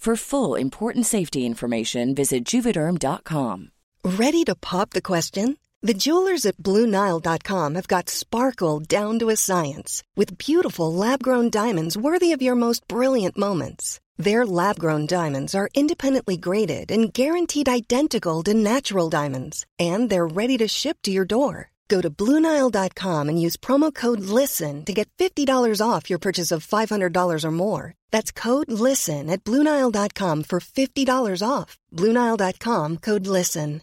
For 0.00 0.16
full 0.16 0.54
important 0.54 1.04
safety 1.04 1.44
information, 1.44 2.14
visit 2.14 2.46
juvederm.com. 2.46 3.70
Ready 4.02 4.44
to 4.44 4.54
pop 4.54 4.90
the 4.90 5.02
question? 5.02 5.58
The 5.82 5.92
jewelers 5.92 6.46
at 6.46 6.56
BlueNile.com 6.56 7.74
have 7.74 7.86
got 7.86 8.08
sparkle 8.08 8.80
down 8.80 9.18
to 9.18 9.28
a 9.28 9.36
science 9.36 10.02
with 10.16 10.38
beautiful 10.38 10.90
lab 10.90 11.22
grown 11.22 11.50
diamonds 11.50 11.98
worthy 11.98 12.32
of 12.32 12.40
your 12.40 12.54
most 12.54 12.88
brilliant 12.88 13.36
moments. 13.36 14.00
Their 14.16 14.46
lab 14.46 14.78
grown 14.78 15.04
diamonds 15.04 15.54
are 15.54 15.68
independently 15.74 16.38
graded 16.38 16.90
and 16.90 17.12
guaranteed 17.12 17.68
identical 17.68 18.42
to 18.44 18.54
natural 18.54 19.10
diamonds, 19.10 19.66
and 19.78 20.08
they're 20.08 20.26
ready 20.26 20.56
to 20.58 20.66
ship 20.66 20.96
to 21.02 21.10
your 21.10 21.26
door. 21.26 21.72
Go 21.88 22.00
to 22.00 22.08
Bluenile.com 22.08 23.28
and 23.28 23.38
use 23.38 23.58
promo 23.58 23.94
code 23.94 24.20
LISTEN 24.20 24.86
to 24.86 24.94
get 24.94 25.10
$50 25.18 25.44
off 25.86 26.08
your 26.08 26.18
purchase 26.18 26.52
of 26.52 26.66
$500 26.66 27.44
or 27.44 27.50
more. 27.50 27.94
That's 28.10 28.30
code 28.32 28.70
LISTEN 28.70 29.30
at 29.30 29.42
Bluenile.com 29.44 30.44
for 30.44 30.60
$50 30.60 31.48
off. 31.48 31.78
Bluenile.com 31.92 32.98
code 32.98 33.26
LISTEN. 33.26 33.82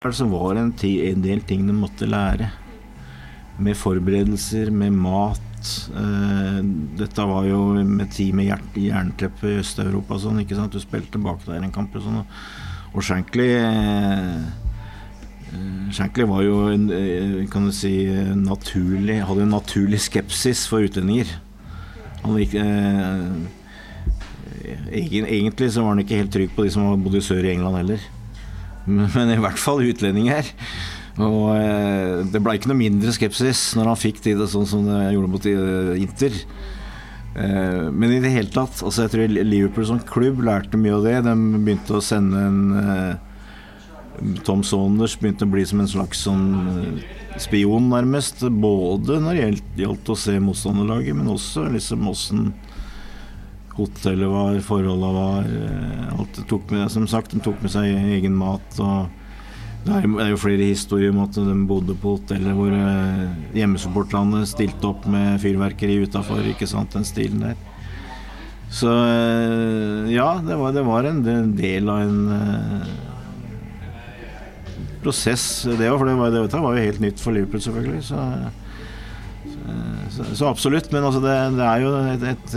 Så 0.00 0.24
var 0.24 0.54
det 0.54 0.60
en, 0.60 0.72
en 1.12 1.22
del 1.22 1.42
ting 1.44 1.66
de 1.68 1.74
måtte 1.76 2.06
lære. 2.08 2.46
Med 3.60 3.76
forberedelser, 3.76 4.70
med 4.72 4.94
mat. 4.96 5.72
Eh, 5.92 6.60
dette 6.96 7.26
var 7.28 7.44
jo 7.44 7.58
med 7.84 8.08
tid 8.08 8.32
med 8.32 8.46
jernteppe 8.80 9.50
i 9.50 9.58
Øst-Europa 9.60 10.14
og 10.16 10.22
sånn. 10.22 10.38
ikke 10.40 10.56
sant? 10.56 10.72
Du 10.72 10.80
spilte 10.80 11.20
bak 11.20 11.44
der 11.44 11.60
en 11.60 11.74
kamp 11.74 11.92
og 12.00 12.06
sånn. 12.06 12.22
Og 12.94 13.04
Shankly 13.04 13.48
eh, 13.58 14.40
Shankly 15.92 16.24
var 16.30 16.46
jo 16.46 16.62
en, 16.72 16.86
kan 17.52 17.66
du 17.68 17.72
si, 17.76 17.92
naturlig 18.40 19.18
Hadde 19.28 19.44
en 19.44 19.52
naturlig 19.52 20.00
skepsis 20.06 20.62
for 20.70 20.80
utlendinger. 20.86 21.28
Han 22.22 22.38
gikk, 22.40 22.56
eh, 22.56 23.20
egentlig 24.96 25.68
så 25.76 25.84
var 25.84 25.92
han 25.92 26.00
ikke 26.06 26.22
helt 26.22 26.32
trygg 26.38 26.56
på 26.56 26.64
de 26.64 26.72
som 26.72 27.04
bodde 27.04 27.20
sør 27.20 27.44
i 27.44 27.52
England 27.52 27.82
heller. 27.82 28.08
Men 28.86 29.32
i 29.34 29.38
hvert 29.40 29.60
fall 29.60 29.84
utlendinger. 29.84 30.48
Og 31.20 31.54
eh, 31.56 32.20
det 32.30 32.40
ble 32.40 32.56
ikke 32.56 32.70
noe 32.70 32.80
mindre 32.80 33.12
skepsis 33.12 33.72
når 33.76 33.90
han 33.92 33.98
fikk 33.98 34.20
til 34.24 34.38
det 34.40 34.48
sånn 34.52 34.68
som 34.68 34.86
det 34.86 35.00
gjorde 35.14 35.32
mot 35.32 35.48
Inter. 36.00 36.36
Eh, 37.34 37.88
men 37.92 38.14
i 38.14 38.20
det 38.22 38.32
hele 38.34 38.50
tatt 38.50 38.80
altså 38.82 39.04
Jeg 39.04 39.12
tror 39.12 39.34
Liverpool 39.46 39.86
som 39.86 40.00
klubb 40.02 40.40
lærte 40.46 40.80
mye 40.80 40.96
av 40.96 41.04
det. 41.06 41.18
De 41.26 41.34
begynte 41.58 41.98
å 41.98 42.04
sende 42.04 42.46
en 42.46 42.62
eh, 42.80 43.18
Tom 44.44 44.64
Saunders 44.66 45.14
begynte 45.20 45.46
å 45.46 45.52
bli 45.52 45.62
som 45.64 45.80
en 45.80 45.88
slags 45.88 46.24
sånn 46.26 47.00
spion, 47.40 47.86
nærmest. 47.92 48.42
Både 48.62 49.20
når 49.22 49.38
det 49.38 49.84
gjaldt 49.84 50.10
å 50.12 50.18
se 50.18 50.34
motstanderlaget, 50.42 51.16
men 51.16 51.30
også 51.32 51.68
liksom 51.72 52.08
åssen 52.10 52.50
hotellet 53.80 54.30
var, 54.30 54.60
forholda 54.64 55.10
var 55.16 55.48
alt 56.18 56.40
tok 56.50 56.70
med, 56.70 56.90
Som 56.92 57.08
sagt, 57.10 57.32
de 57.32 57.40
tok 57.44 57.62
med 57.64 57.72
seg 57.72 57.88
egen 58.16 58.36
mat. 58.36 58.78
Det 59.84 59.96
er 59.96 60.30
jo 60.30 60.40
flere 60.40 60.68
historier 60.68 61.14
om 61.14 61.22
at 61.24 61.38
de 61.38 61.56
bodde 61.68 61.96
på 61.98 62.18
hotellet 62.18 62.56
hvor 62.56 62.74
hjemmesupporterne 63.56 64.44
stilte 64.48 64.90
opp 64.90 65.06
med 65.08 65.40
fyrverkeri 65.42 66.02
utafor. 66.04 66.44
Den 66.94 67.08
stilen 67.08 67.44
der. 67.48 67.58
Så 68.70 68.90
ja, 70.12 70.28
det 70.46 70.58
var, 70.60 70.74
det 70.76 70.86
var 70.86 71.08
en 71.08 71.24
del 71.56 71.88
av 71.90 72.04
en 72.04 72.20
prosess. 75.02 75.62
Det 75.64 75.90
var, 75.90 75.98
for 75.98 76.06
det 76.06 76.14
var, 76.14 76.30
det 76.30 76.60
var 76.60 76.76
jo 76.76 76.84
helt 76.84 77.00
nytt 77.00 77.20
for 77.20 77.34
Liverpool, 77.34 77.62
selvfølgelig. 77.64 78.02
Så, 78.04 78.26
så 80.10 80.28
så 80.34 80.50
absolutt. 80.50 80.92
Men 80.92 81.04
altså 81.04 81.22
det, 81.24 81.36
det, 81.56 81.66
er 81.66 81.84
jo 81.84 81.94
et, 82.12 82.28
et 82.34 82.54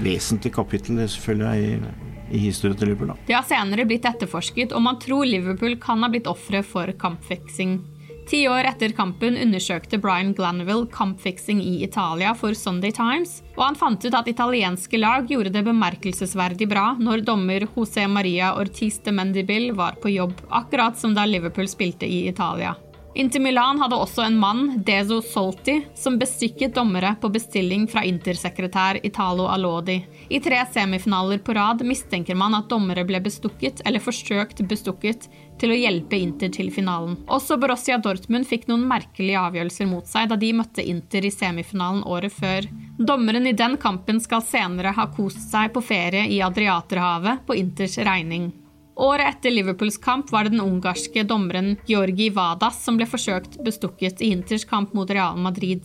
vesentlig 0.00 0.54
kapittel 0.54 1.00
selvfølgelig 1.04 1.62
i, 1.62 1.94
i 2.32 2.44
historien 2.46 2.78
til 2.78 2.92
Liverpool. 2.92 3.16
Det 3.28 3.36
har 3.36 3.46
senere 3.46 3.86
blitt 3.88 4.06
etterforsket, 4.08 4.72
og 4.72 4.84
man 4.84 5.00
tror 5.02 5.26
Liverpool 5.28 5.76
kan 5.82 6.02
ha 6.04 6.10
blitt 6.12 6.30
ofre 6.30 6.62
for 6.66 6.92
kampfiksing. 6.98 7.80
Ti 8.28 8.44
år 8.46 8.68
etter 8.70 8.92
kampen 8.94 9.34
undersøkte 9.36 9.98
Brian 10.00 10.30
Glanville 10.36 10.86
kampfiksing 10.94 11.58
i 11.60 11.80
Italia 11.82 12.30
for 12.38 12.54
Sunday 12.54 12.94
Times, 12.94 13.40
og 13.56 13.64
han 13.66 13.78
fant 13.78 14.06
ut 14.06 14.14
at 14.14 14.30
italienske 14.30 15.00
lag 15.00 15.26
gjorde 15.30 15.50
det 15.56 15.64
bemerkelsesverdig 15.66 16.68
bra 16.70 16.92
når 17.00 17.26
dommer 17.26 17.66
José 17.74 18.06
Maria 18.06 18.54
Ortiz 18.60 19.00
de 19.02 19.14
Mendibil 19.16 19.72
var 19.76 19.98
på 20.02 20.14
jobb, 20.14 20.38
akkurat 20.48 20.98
som 20.98 21.18
da 21.18 21.26
Liverpool 21.26 21.68
spilte 21.70 22.06
i 22.06 22.28
Italia. 22.30 22.76
Inter 23.14 23.40
Milan 23.40 23.76
hadde 23.80 23.96
også 24.00 24.22
en 24.24 24.38
mann, 24.40 24.60
Dezo 24.86 25.18
Solti, 25.20 25.74
som 25.94 26.14
bestykket 26.18 26.72
dommere 26.74 27.10
på 27.20 27.28
bestilling 27.28 27.84
fra 27.88 28.06
intersekretær 28.08 29.02
Italo 29.04 29.50
Alodi. 29.52 29.98
I 30.32 30.40
tre 30.40 30.62
semifinaler 30.72 31.42
på 31.44 31.52
rad 31.52 31.84
mistenker 31.84 32.38
man 32.40 32.56
at 32.56 32.70
dommere 32.72 33.04
ble 33.04 33.20
bestukket 33.20 33.82
eller 33.84 34.00
forsøkt 34.00 34.64
bestukket 34.64 35.28
til 35.60 35.74
å 35.74 35.76
hjelpe 35.76 36.16
Inter 36.16 36.48
til 36.56 36.72
finalen. 36.72 37.18
Også 37.28 37.60
Borussia 37.60 38.00
Dortmund 38.00 38.48
fikk 38.48 38.64
noen 38.70 38.88
merkelige 38.88 39.44
avgjørelser 39.44 39.92
mot 39.92 40.08
seg 40.08 40.32
da 40.32 40.40
de 40.40 40.54
møtte 40.56 40.80
Inter 40.80 41.28
i 41.28 41.34
semifinalen 41.34 42.06
året 42.08 42.32
før. 42.32 42.70
Dommeren 42.96 43.44
i 43.46 43.52
den 43.52 43.76
kampen 43.76 44.24
skal 44.24 44.40
senere 44.40 44.96
ha 44.96 45.10
kost 45.12 45.50
seg 45.52 45.76
på 45.76 45.84
ferie 45.84 46.24
i 46.32 46.40
Adriaterhavet 46.40 47.44
på 47.44 47.60
Inters 47.60 48.00
regning. 48.00 48.54
Året 48.96 49.28
etter 49.28 49.50
Liverpools 49.50 49.96
kamp 49.98 50.32
var 50.32 50.44
det 50.44 50.52
den 50.52 50.60
ungarske 50.60 51.22
dommeren 51.24 51.76
Georgi 51.88 52.28
Vadas 52.30 52.82
som 52.84 52.98
ble 53.00 53.06
forsøkt 53.08 53.56
bestukket 53.64 54.20
i 54.20 54.32
Inters 54.34 54.66
kamp 54.68 54.92
mot 54.92 55.10
Real 55.10 55.38
Madrid. 55.40 55.80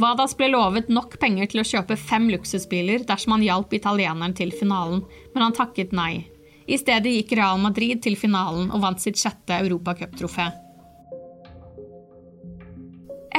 Vadas 0.00 0.36
ble 0.36 0.50
lovet 0.52 0.90
nok 0.92 1.16
penger 1.20 1.48
til 1.48 1.62
å 1.62 1.66
kjøpe 1.66 1.96
fem 1.96 2.28
luksusbiler 2.28 3.06
dersom 3.08 3.36
han 3.36 3.46
hjalp 3.46 3.72
italieneren 3.76 4.36
til 4.36 4.52
finalen, 4.52 5.06
men 5.34 5.44
han 5.46 5.56
takket 5.56 5.96
nei. 5.96 6.26
I 6.68 6.76
stedet 6.78 7.14
gikk 7.14 7.32
Real 7.38 7.58
Madrid 7.62 8.02
til 8.04 8.16
finalen 8.20 8.68
og 8.70 8.84
vant 8.84 9.00
sitt 9.02 9.18
sjette 9.18 9.56
europacuptrofé. 9.64 10.50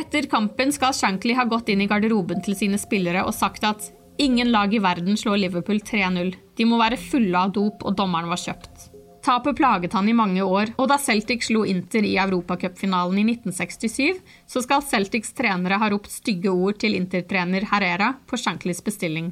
Etter 0.02 0.26
kampen 0.32 0.74
skal 0.74 0.96
Shankly 0.98 1.36
ha 1.38 1.46
gått 1.46 1.70
inn 1.70 1.84
i 1.84 1.88
garderoben 1.88 2.42
til 2.42 2.58
sine 2.58 2.80
spillere 2.82 3.22
og 3.28 3.36
sagt 3.38 3.68
at 3.68 3.92
ingen 4.18 4.50
lag 4.52 4.74
i 4.74 4.82
verden 4.82 5.20
slår 5.20 5.44
Liverpool 5.46 5.80
3-0. 5.86 6.34
De 6.58 6.68
må 6.68 6.82
være 6.82 7.00
fulle 7.00 7.38
av 7.38 7.54
dop, 7.56 7.86
og 7.86 7.96
dommeren 8.00 8.32
var 8.32 8.42
kjøpt. 8.42 8.91
Tapet 9.22 9.58
plaget 9.58 9.94
han 9.94 10.10
i 10.10 10.16
mange 10.18 10.42
år, 10.42 10.72
og 10.82 10.88
da 10.90 10.98
Celtic 10.98 11.46
slo 11.46 11.62
Inter 11.70 12.06
i 12.08 12.16
europacupfinalen 12.18 13.20
i 13.22 13.26
1967, 13.36 14.18
så 14.50 14.64
skal 14.66 14.82
Celtics 14.82 15.36
trenere 15.38 15.78
ha 15.78 15.90
ropt 15.94 16.10
stygge 16.10 16.50
ord 16.50 16.80
til 16.82 16.98
Inter-trener 16.98 17.68
Herrera 17.70 18.16
på 18.26 18.40
Shankleys 18.42 18.82
bestilling. 18.82 19.30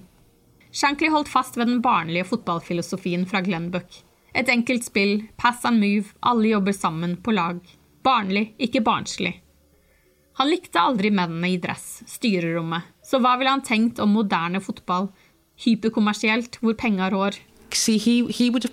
Shankly 0.72 1.10
holdt 1.10 1.32
fast 1.34 1.58
ved 1.58 1.72
den 1.72 1.82
barnlige 1.82 2.28
fotballfilosofien 2.30 3.26
fra 3.26 3.42
Glenn 3.42 3.72
Buck. 3.74 4.04
Et 4.38 4.50
enkelt 4.54 4.86
spill, 4.86 5.24
pass 5.42 5.66
and 5.66 5.82
move, 5.82 6.14
alle 6.22 6.54
jobber 6.54 6.78
sammen, 6.78 7.18
på 7.18 7.34
lag. 7.34 7.58
Barnlig, 8.06 8.52
ikke 8.62 8.86
barnslig. 8.86 9.40
Han 10.38 10.54
likte 10.54 10.80
aldri 10.80 11.10
mennene 11.12 11.50
i 11.52 11.58
dress, 11.60 12.04
styrerommet, 12.08 12.86
så 13.04 13.18
hva 13.20 13.34
ville 13.40 13.58
han 13.58 13.66
tenkt 13.66 14.00
om 14.00 14.14
moderne 14.14 14.62
fotball? 14.64 15.10
Hyperkommersielt, 15.66 16.62
hvor 16.62 16.78
penga 16.80 17.10
rår. 17.12 17.42
See, 17.74 17.98
he, 17.98 18.22
he 18.30 18.54
would 18.54 18.70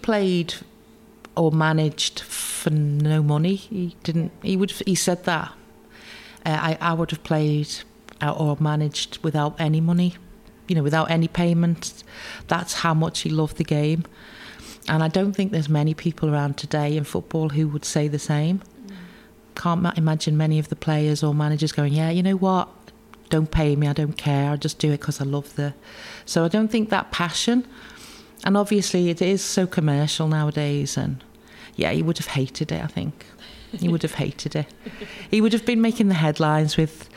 or 1.37 1.53
managed 1.53 2.21
for 2.21 2.71
no 2.71 3.23
money. 3.23 3.57
He 3.57 3.97
didn't. 4.03 4.33
He 4.43 4.57
would. 4.57 4.71
He 4.71 4.95
said 4.95 5.25
that. 5.25 5.53
Uh, 6.45 6.59
I 6.61 6.79
I 6.81 6.93
would 6.95 7.11
have 7.11 7.23
played 7.23 7.69
or 8.23 8.57
managed 8.59 9.19
without 9.23 9.55
any 9.61 9.81
money, 9.81 10.15
you 10.69 10.75
know, 10.75 10.83
without 10.83 11.11
any 11.11 11.29
payment. 11.29 12.03
That's 12.49 12.75
how 12.75 12.95
much 12.95 13.21
he 13.21 13.31
loved 13.31 13.59
the 13.59 13.65
game, 13.65 14.05
and 14.89 15.03
I 15.03 15.09
don't 15.09 15.35
think 15.35 15.53
there's 15.53 15.69
many 15.69 15.95
people 15.95 16.31
around 16.33 16.57
today 16.57 16.97
in 16.97 17.05
football 17.05 17.51
who 17.51 17.69
would 17.69 17.85
say 17.85 18.09
the 18.09 18.19
same. 18.19 18.63
Can't 19.55 19.87
imagine 19.97 20.37
many 20.37 20.59
of 20.59 20.69
the 20.69 20.77
players 20.77 21.23
or 21.23 21.35
managers 21.35 21.73
going, 21.73 21.93
"Yeah, 21.93 22.11
you 22.11 22.23
know 22.23 22.37
what." 22.37 22.69
Don't 23.29 23.51
pay 23.51 23.75
me. 23.75 23.89
I 23.89 23.93
don't 23.93 24.17
care. 24.17 24.53
I 24.53 24.57
just 24.57 24.79
do 24.79 24.93
it 24.93 25.01
because 25.01 25.21
I 25.21 25.25
love 25.25 25.57
the. 25.57 25.75
So 26.27 26.45
I 26.45 26.49
don't 26.49 26.69
think 26.69 26.91
that 26.91 27.11
passion 27.11 27.67
and 28.47 28.57
obviously, 28.57 29.11
it 29.11 29.21
is 29.21 29.43
so 29.43 29.67
commercial 29.67 30.29
nowadays. 30.29 30.97
And 30.97 31.23
yeah, 31.75 31.91
he 31.91 32.01
would 32.01 32.19
have 32.19 32.29
hated 32.29 32.71
it, 32.71 32.81
I 32.81 32.87
think. 32.87 33.27
He 33.73 33.89
would 33.89 34.03
have 34.03 34.15
hated 34.15 34.55
it. 34.55 34.69
He 35.29 35.41
would 35.41 35.53
have 35.53 35.67
been 35.67 35.81
making 35.81 36.07
the 36.07 36.15
headlines 36.15 36.77
with, 36.77 37.11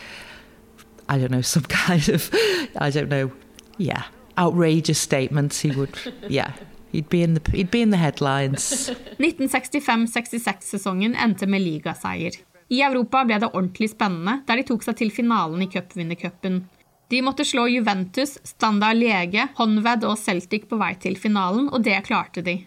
I 1.07 1.19
don't 1.19 1.29
know, 1.29 1.43
some 1.43 1.63
kind 1.69 2.09
of, 2.09 2.31
I 2.77 2.89
don't 2.89 3.09
know, 3.09 3.31
yeah, 3.77 4.05
outrageous 4.39 4.97
statements. 4.99 5.59
He 5.59 5.69
would, 5.69 5.95
yeah. 6.27 6.53
He'd 6.91 7.09
be 7.09 7.21
in 7.21 7.35
the, 7.35 7.41
he'd 7.51 7.69
be 7.69 7.83
in 7.83 7.91
the 7.91 7.97
headlines. 7.97 8.89
1965-66-sesongen 9.19 11.13
endte 11.15 11.45
med 11.45 11.61
ligaseier. 11.61 12.31
I 12.69 12.81
Europa 12.81 13.23
ble 13.23 13.39
det 13.39 13.51
ordentlig 13.53 13.89
spennende, 13.93 14.41
der 14.47 14.55
de 14.57 14.63
tok 14.65 14.81
seg 14.83 14.95
til 14.97 15.11
finalen 15.13 15.61
i 15.61 15.69
cupvinnercupen. 15.69 16.63
De 17.09 17.21
måtte 17.21 17.45
slå 17.45 17.67
Juventus, 17.67 18.37
Standard 18.43 18.99
Lege, 19.01 19.47
Honved 19.57 20.03
og 20.05 20.17
Celtic 20.21 20.67
på 20.69 20.77
vei 20.77 20.91
til 21.01 21.15
finalen, 21.17 21.65
og 21.73 21.81
det 21.81 21.95
klarte 22.05 22.43
de. 22.45 22.59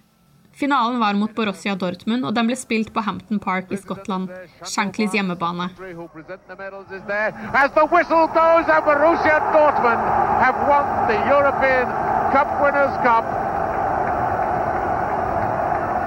Finalen 0.59 0.98
var 0.98 1.14
mot 1.14 1.31
Borussia 1.37 1.76
Dortmund, 1.78 2.26
og 2.26 2.35
den 2.35 2.48
ble 2.50 2.57
spilt 2.59 2.90
på 2.92 3.05
Hampton 3.07 3.38
Park 3.38 3.70
i 3.70 3.78
Skottland, 3.78 4.26
Shankleys 4.66 5.14
hjemmebane. 5.14 5.68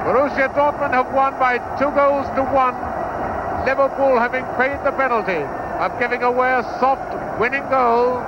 Borussia 0.06 0.48
Dortmund 0.60 0.94
have 0.94 1.10
won 1.16 1.40
by 1.40 1.56
two 1.80 1.92
goals 1.96 2.28
to 2.36 2.44
one. 2.52 2.76
Liverpool 3.66 4.20
having 4.20 4.46
paid 4.60 4.78
the 4.84 4.92
penalty 4.92 5.42
of 5.80 5.98
giving 6.00 6.22
away 6.22 6.52
a 6.52 6.64
soft 6.80 7.25
winning 7.40 7.66
goal. 7.70 8.20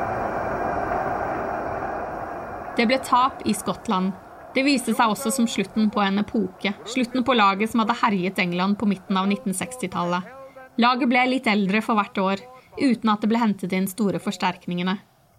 Det 2.78 2.86
ble 2.86 3.00
tap 3.02 3.42
i 3.46 3.54
Skottland. 3.58 4.12
Det 4.56 4.64
viste 4.66 4.94
seg 4.96 5.12
også 5.12 5.32
som 5.34 5.48
slutten 5.50 5.90
på 5.94 6.02
en 6.02 6.22
epoke. 6.22 6.74
Slutten 6.90 7.26
på 7.26 7.36
laget 7.38 7.72
som 7.72 7.84
hadde 7.84 7.98
herjet 8.02 8.40
England 8.42 8.78
på 8.80 8.90
midten 8.90 9.18
av 9.18 9.30
1960-tallet. 9.30 10.34
Laget 10.82 11.10
ble 11.10 11.26
litt 11.32 11.50
eldre 11.50 11.82
for 11.82 11.98
hvert 11.98 12.22
år, 12.22 12.44
uten 12.78 13.12
at 13.12 13.24
det 13.24 13.30
ble 13.32 13.42
hentet 13.42 13.74
inn 13.74 13.90
store 13.90 14.22
forsterkningene. 14.22 14.98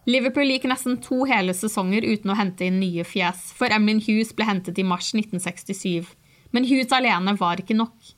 Liverpool 0.09 0.51
gikk 0.51 0.65
nesten 0.71 0.97
to 1.05 1.25
hele 1.29 1.55
sesonger 1.55 2.07
uten 2.07 2.33
å 2.33 2.39
hente 2.39 2.67
inn 2.67 2.81
nye 2.81 3.05
fjes, 3.05 3.51
for 3.55 3.71
Emlyn 3.75 4.01
Hughes 4.03 4.33
ble 4.35 4.47
hentet 4.49 4.79
i 4.81 4.87
mars 4.87 5.13
1967. 5.13 6.09
Men 6.57 6.67
Hughes 6.67 6.95
alene 6.97 7.37
var 7.39 7.61
ikke 7.61 7.77
nok. 7.77 8.15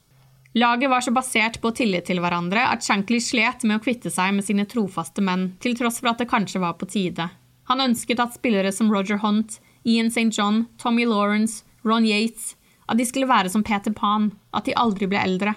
Laget 0.59 0.91
var 0.91 1.01
så 1.01 1.13
basert 1.15 1.61
på 1.63 1.71
tillit 1.79 2.09
til 2.11 2.19
hverandre 2.23 2.65
at 2.73 2.83
Shankly 2.83 3.21
slet 3.23 3.63
med 3.63 3.79
å 3.79 3.83
kvitte 3.85 4.11
seg 4.11 4.35
med 4.35 4.47
sine 4.47 4.67
trofaste 4.67 5.23
menn, 5.23 5.53
til 5.63 5.77
tross 5.79 6.01
for 6.03 6.11
at 6.11 6.23
det 6.23 6.31
kanskje 6.31 6.63
var 6.63 6.75
på 6.81 6.89
tide. 6.91 7.29
Han 7.71 7.85
ønsket 7.85 8.19
at 8.19 8.35
spillere 8.35 8.73
som 8.75 8.91
Roger 8.91 9.21
Hunt, 9.23 9.61
Ian 9.87 10.11
St. 10.11 10.33
John, 10.35 10.65
Tommy 10.83 11.07
Lawrence, 11.07 11.63
Ron 11.87 12.09
Yates 12.09 12.57
at 12.91 12.99
de 12.99 13.07
skulle 13.07 13.31
være 13.31 13.51
som 13.53 13.63
Peter 13.63 13.95
Pan, 13.95 14.33
at 14.51 14.67
de 14.67 14.75
aldri 14.75 15.07
ble 15.11 15.21
eldre. 15.23 15.55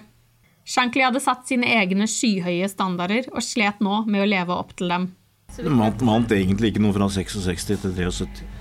Shankly 0.64 1.02
hadde 1.04 1.20
satt 1.20 1.48
sine 1.50 1.68
egne 1.80 2.06
skyhøye 2.08 2.68
standarder 2.70 3.26
og 3.34 3.42
slet 3.44 3.82
nå 3.84 4.04
med 4.06 4.22
å 4.22 4.28
leve 4.30 4.54
opp 4.54 4.72
til 4.78 4.94
dem. 4.94 5.10
Vant, 5.54 6.00
vant 6.02 6.32
egentlig 6.34 6.72
ikke 6.72 6.82
noe 6.82 6.94
fra 6.96 7.10
66 7.10 7.66
til 7.68 7.82
73. 7.82 8.53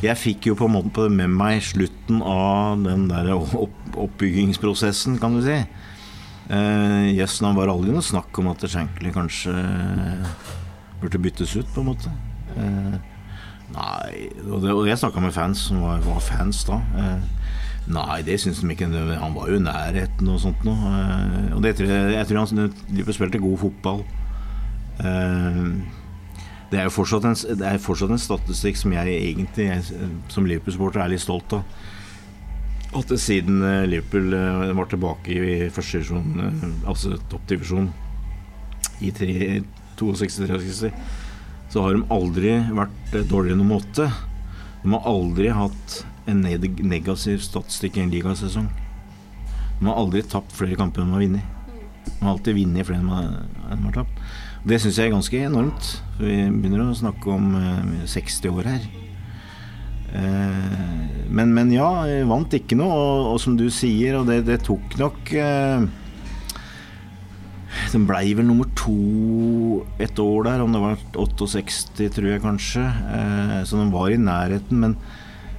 Jeg 0.00 0.16
fikk 0.16 0.50
jo 0.50 0.56
på 0.56 0.68
en 0.68 0.76
måte 0.78 1.08
med 1.12 1.32
meg 1.32 1.60
slutten 1.64 2.22
av 2.24 2.80
den 2.84 3.08
der 3.10 3.32
opp, 3.36 3.76
oppbyggingsprosessen, 3.94 5.18
kan 5.20 5.36
du 5.36 5.42
si. 5.44 5.58
Uh, 6.50 7.06
yes, 7.12 7.38
det 7.38 7.52
var 7.54 7.70
aldri 7.70 7.92
noe 7.94 8.02
snakk 8.02 8.34
om 8.42 8.48
at 8.50 8.64
Shankly 8.66 9.12
kanskje 9.14 9.54
burde 11.00 11.20
byttes 11.22 11.54
ut, 11.56 11.68
på 11.74 11.84
en 11.84 11.90
måte. 11.92 12.12
Uh, 12.56 12.96
nei 13.70 14.24
Og, 14.48 14.56
det, 14.64 14.72
og 14.74 14.88
jeg 14.88 14.98
snakka 14.98 15.22
med 15.22 15.30
fans 15.36 15.68
som 15.68 15.84
var, 15.84 16.00
var 16.02 16.24
fans 16.24 16.64
da. 16.66 16.80
Uh, 16.96 17.40
nei, 17.90 18.20
det 18.26 18.38
syns 18.42 18.60
de 18.62 18.72
ikke. 18.72 18.88
Han 19.20 19.36
var 19.36 19.50
jo 19.50 19.58
i 19.58 19.62
nærheten 19.64 20.28
og 20.30 20.40
sånt 20.42 20.64
noe. 20.66 20.90
Eh, 20.90 21.54
og 21.56 21.62
det, 21.64 21.74
jeg 21.80 22.26
tror 22.28 22.44
han 22.44 23.14
spilte 23.14 23.42
god 23.42 23.58
fotball. 23.64 24.04
Eh, 25.00 25.62
det 26.70 26.78
er 26.78 26.86
jo 26.86 26.92
fortsatt 26.94 27.24
en, 27.26 27.38
fortsatt 27.82 28.12
en 28.14 28.22
statistikk 28.22 28.78
som 28.78 28.92
jeg 28.94 29.14
egentlig 29.16 29.66
jeg, 29.66 30.02
som 30.30 30.46
Liverpool-supporter 30.46 31.02
er 31.02 31.10
litt 31.10 31.24
stolt 31.24 31.56
av. 31.56 31.64
At 32.96 33.10
siden 33.22 33.62
eh, 33.66 33.86
Liverpool 33.90 34.34
eh, 34.34 34.70
var 34.78 34.86
tilbake 34.90 35.34
i 35.34 35.68
første 35.74 35.98
divisjon, 35.98 36.40
eh, 36.42 36.88
altså 36.90 37.14
toppdivisjon, 37.30 37.90
i 39.00 39.10
62-63, 39.14 40.90
så 41.70 41.84
har 41.84 41.94
de 41.96 42.02
aldri 42.12 42.52
vært 42.76 43.14
dårligere 43.30 43.56
enn 43.56 43.62
noen 43.62 43.72
måte. 43.78 44.08
De 44.82 44.92
har 44.92 45.06
aldri 45.08 45.48
hatt 45.54 46.00
en 46.30 46.42
negativ 46.44 47.40
statistikk 47.46 47.96
i 47.96 48.04
en 48.04 48.12
ligasesong. 48.12 48.68
De 49.80 49.88
har 49.88 49.96
aldri 49.96 50.22
tapt 50.26 50.52
flere 50.54 50.76
kamper 50.78 51.02
enn 51.02 51.10
de 51.10 51.16
har 51.16 51.24
vunnet. 51.24 51.58
De 52.10 52.18
har 52.20 52.34
alltid 52.34 52.58
vunnet 52.58 52.86
flere 52.90 53.00
enn 53.00 53.10
de 53.70 53.86
har 53.86 53.98
tapt. 54.02 54.22
Det 54.66 54.80
syns 54.80 54.98
jeg 54.98 55.08
er 55.08 55.14
ganske 55.14 55.44
enormt. 55.46 55.92
For 56.16 56.26
vi 56.28 56.42
begynner 56.52 56.84
å 56.84 56.96
snakke 56.96 57.32
om 57.32 57.54
60 58.08 58.50
år 58.52 58.68
her. 58.68 58.88
Men, 61.30 61.54
men 61.54 61.70
ja, 61.72 61.88
jeg 62.10 62.28
vant 62.28 62.56
ikke 62.58 62.76
noe, 62.78 62.90
og, 62.90 63.30
og 63.34 63.40
som 63.40 63.56
du 63.56 63.68
sier, 63.72 64.18
og 64.18 64.26
det, 64.28 64.42
det 64.48 64.58
tok 64.66 64.96
nok 64.98 65.30
Den 67.94 68.06
blei 68.08 68.32
vel 68.34 68.48
nummer 68.48 68.66
to 68.74 69.86
et 70.02 70.18
år 70.18 70.48
der, 70.48 70.64
om 70.64 70.74
det 70.74 70.82
var 70.82 70.98
68, 71.14 72.10
tror 72.16 72.28
jeg 72.32 72.42
kanskje. 72.44 72.84
Så 73.64 73.78
den 73.78 73.94
var 73.94 74.10
i 74.10 74.20
nærheten, 74.20 74.82
men 74.82 74.98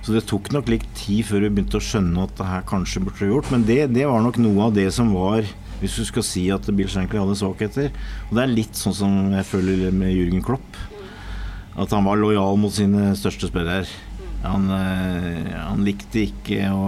så 0.01 0.15
det 0.15 0.23
tok 0.29 0.49
nok 0.49 0.69
litt 0.71 0.85
tid 0.97 1.27
før 1.27 1.43
vi 1.45 1.51
begynte 1.53 1.77
å 1.77 1.85
skjønne 1.85 2.23
at 2.25 2.33
det 2.39 2.47
her 2.49 2.63
kanskje 2.69 3.03
burde 3.05 3.27
gjort. 3.29 3.51
Men 3.53 3.65
det, 3.67 3.83
det, 3.93 4.07
var 4.09 4.23
nok 4.25 4.39
noe 4.41 4.67
av 4.67 4.73
det 4.73 4.87
som 4.95 5.11
var 5.13 5.45
Hvis 5.81 5.97
du 5.97 6.05
skal 6.05 6.25
si 6.25 6.45
at 6.53 6.67
Bill 6.77 6.89
Shankly 6.91 7.19
hadde 7.19 7.37
svakheter. 7.39 7.91
Og 8.29 8.37
det 8.37 8.45
er 8.45 8.55
litt 8.55 8.77
sånn 8.77 8.95
som 8.95 9.19
jeg 9.33 9.47
føler 9.49 9.89
med 9.95 10.13
Jürgen 10.13 10.45
Klopp. 10.45 10.77
At 11.79 11.93
han 11.95 12.05
var 12.05 12.19
lojal 12.21 12.59
mot 12.61 12.73
sine 12.73 13.15
største 13.17 13.49
spillere. 13.49 13.87
Han, 14.45 14.69
han 14.69 15.81
likte 15.85 16.23
ikke 16.27 16.69
å 16.73 16.85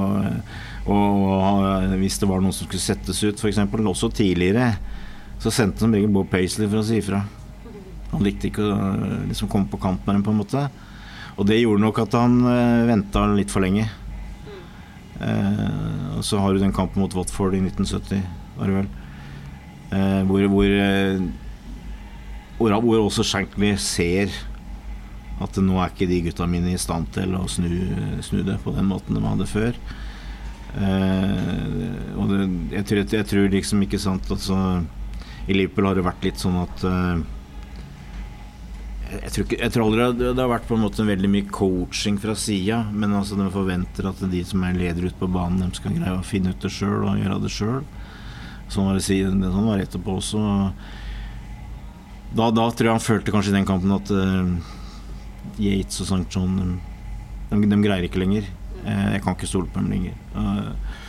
og, 0.83 1.95
hvis 2.01 2.19
det 2.19 2.27
var 2.27 2.41
noen 2.43 2.55
som 2.55 2.67
skulle 2.67 2.83
settes 2.83 3.21
ut, 3.23 3.39
f.eks. 3.39 3.61
også 3.63 4.09
tidligere, 4.11 4.73
så 5.39 5.51
sendte 5.51 5.85
han 5.85 5.95
regel 5.95 6.11
Bob 6.11 6.29
Paisley 6.31 6.67
for 6.67 6.81
å 6.81 6.87
si 6.87 6.99
ifra. 6.99 7.21
Han 8.13 8.23
likte 8.25 8.49
ikke 8.49 8.65
å 8.67 8.75
liksom, 9.29 9.49
komme 9.51 9.71
på 9.71 9.79
kant 9.81 10.03
med 10.05 10.17
dem, 10.17 10.25
på 10.25 10.33
en 10.33 10.41
måte. 10.41 10.67
Og 11.39 11.47
det 11.49 11.61
gjorde 11.61 11.81
nok 11.81 12.03
at 12.03 12.15
han 12.19 12.37
uh, 12.45 12.85
venta 12.89 13.25
litt 13.31 13.51
for 13.51 13.63
lenge. 13.63 13.87
Uh, 15.17 16.19
og 16.19 16.23
så 16.27 16.41
har 16.41 16.53
du 16.53 16.61
den 16.61 16.75
kampen 16.75 17.01
mot 17.01 17.15
Watford 17.15 17.55
i 17.55 17.63
1970, 17.63 18.21
var 18.57 18.69
det 18.69 18.77
vel. 18.81 18.89
Uh, 19.93 20.21
hvor, 20.29 20.47
hvor, 20.49 20.71
hvor, 22.57 22.79
hvor 22.87 23.03
også 23.03 23.25
Shankly 23.27 23.75
ser 23.81 24.33
at 25.43 25.59
nå 25.59 25.77
er 25.81 25.91
ikke 25.91 26.07
de 26.07 26.21
gutta 26.27 26.47
mine 26.47 26.73
i 26.73 26.79
stand 26.81 27.09
til 27.13 27.33
å 27.35 27.43
snu, 27.51 27.69
snu 28.23 28.41
det 28.45 28.59
på 28.63 28.73
den 28.75 28.87
måten 28.89 29.17
de 29.17 29.23
hadde 29.25 29.49
før. 29.49 29.77
og 30.73 32.29
det, 32.29 32.37
jeg, 32.71 32.85
tror, 32.89 33.01
jeg, 33.03 33.25
tror, 33.29 33.49
liksom 33.53 33.81
ikke 33.85 33.99
sant 34.01 34.29
altså, 34.33 34.55
I 35.45 35.53
Liverpool 35.53 35.85
har 35.85 35.99
det 35.99 36.05
vært 36.07 36.23
litt 36.25 36.41
sånn 36.41 36.55
at 36.63 36.85
jeg 39.13 39.31
tror, 39.33 39.45
ikke, 39.45 39.59
jeg 39.61 39.73
tror 39.73 39.85
aldri 39.85 40.05
det, 40.17 40.31
det 40.33 40.41
har 40.41 40.51
vært 40.51 40.67
på 40.69 40.77
en 40.77 40.83
måte 40.85 41.05
veldig 41.05 41.29
mye 41.29 41.49
coaching 41.53 42.17
fra 42.21 42.35
sida, 42.39 42.79
men 42.93 43.13
altså 43.17 43.37
de 43.37 43.49
forventer 43.53 44.07
at 44.09 44.21
de 44.31 44.41
som 44.47 44.63
er 44.65 44.77
ledere 44.77 45.11
ute 45.11 45.19
på 45.19 45.29
banen, 45.31 45.61
de 45.61 45.77
skal 45.77 45.97
greie 45.97 46.15
å 46.17 46.25
finne 46.25 46.53
ut 46.53 46.63
det 46.63 46.71
sjøl 46.73 47.05
og 47.05 47.19
gjøre 47.21 47.41
det 47.43 47.51
sjøl. 47.53 47.83
Sånn 48.73 48.89
var 48.89 48.97
det, 48.97 49.03
sånn 49.05 49.67
var 49.69 49.83
etterpå 49.83 50.17
også. 50.17 50.41
Da, 52.33 52.49
da, 52.49 52.65
tror 52.73 52.89
jeg 52.89 52.95
han 52.95 53.03
følte 53.03 53.33
kanskje 53.33 53.53
i 53.53 53.57
den 53.59 53.67
kampen 53.69 53.93
at 53.93 54.09
uh, 54.09 54.49
Yates 55.61 56.01
og. 56.01 56.23
John 56.33 56.79
de, 57.51 57.59
de, 57.61 57.79
greier 57.83 58.07
ikke 58.07 58.23
lenger. 58.23 58.47
Uh, 58.81 59.11
jeg 59.13 59.21
kan 59.25 59.37
ikke 59.37 59.49
stole 59.51 59.69
på 59.69 59.83
dem 59.83 59.91
lenger. 59.93 60.15
Uh, 60.33 61.01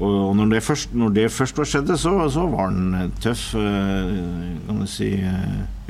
og 0.00 0.30
når 0.38 0.54
det 0.54 0.60
først, 0.64 0.94
når 0.96 1.16
det 1.16 1.26
først 1.34 1.58
var 1.58 1.66
skjedde, 1.68 1.96
så, 2.00 2.12
så, 2.32 2.46
var 2.48 2.70
han 2.70 3.10
tøff. 3.20 3.50
Kan 3.52 4.78
du 4.80 4.86
si 4.88 5.10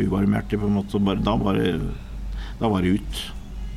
uvarmhjertig, 0.00 0.58
på 0.58 0.66
en 0.66 0.80
måte. 0.80 0.98
Bare, 0.98 1.22
da, 1.22 1.36
var 1.38 1.60
det, 1.60 1.76
da 2.58 2.72
var 2.72 2.82
det 2.82 2.96
ut. 2.98 3.20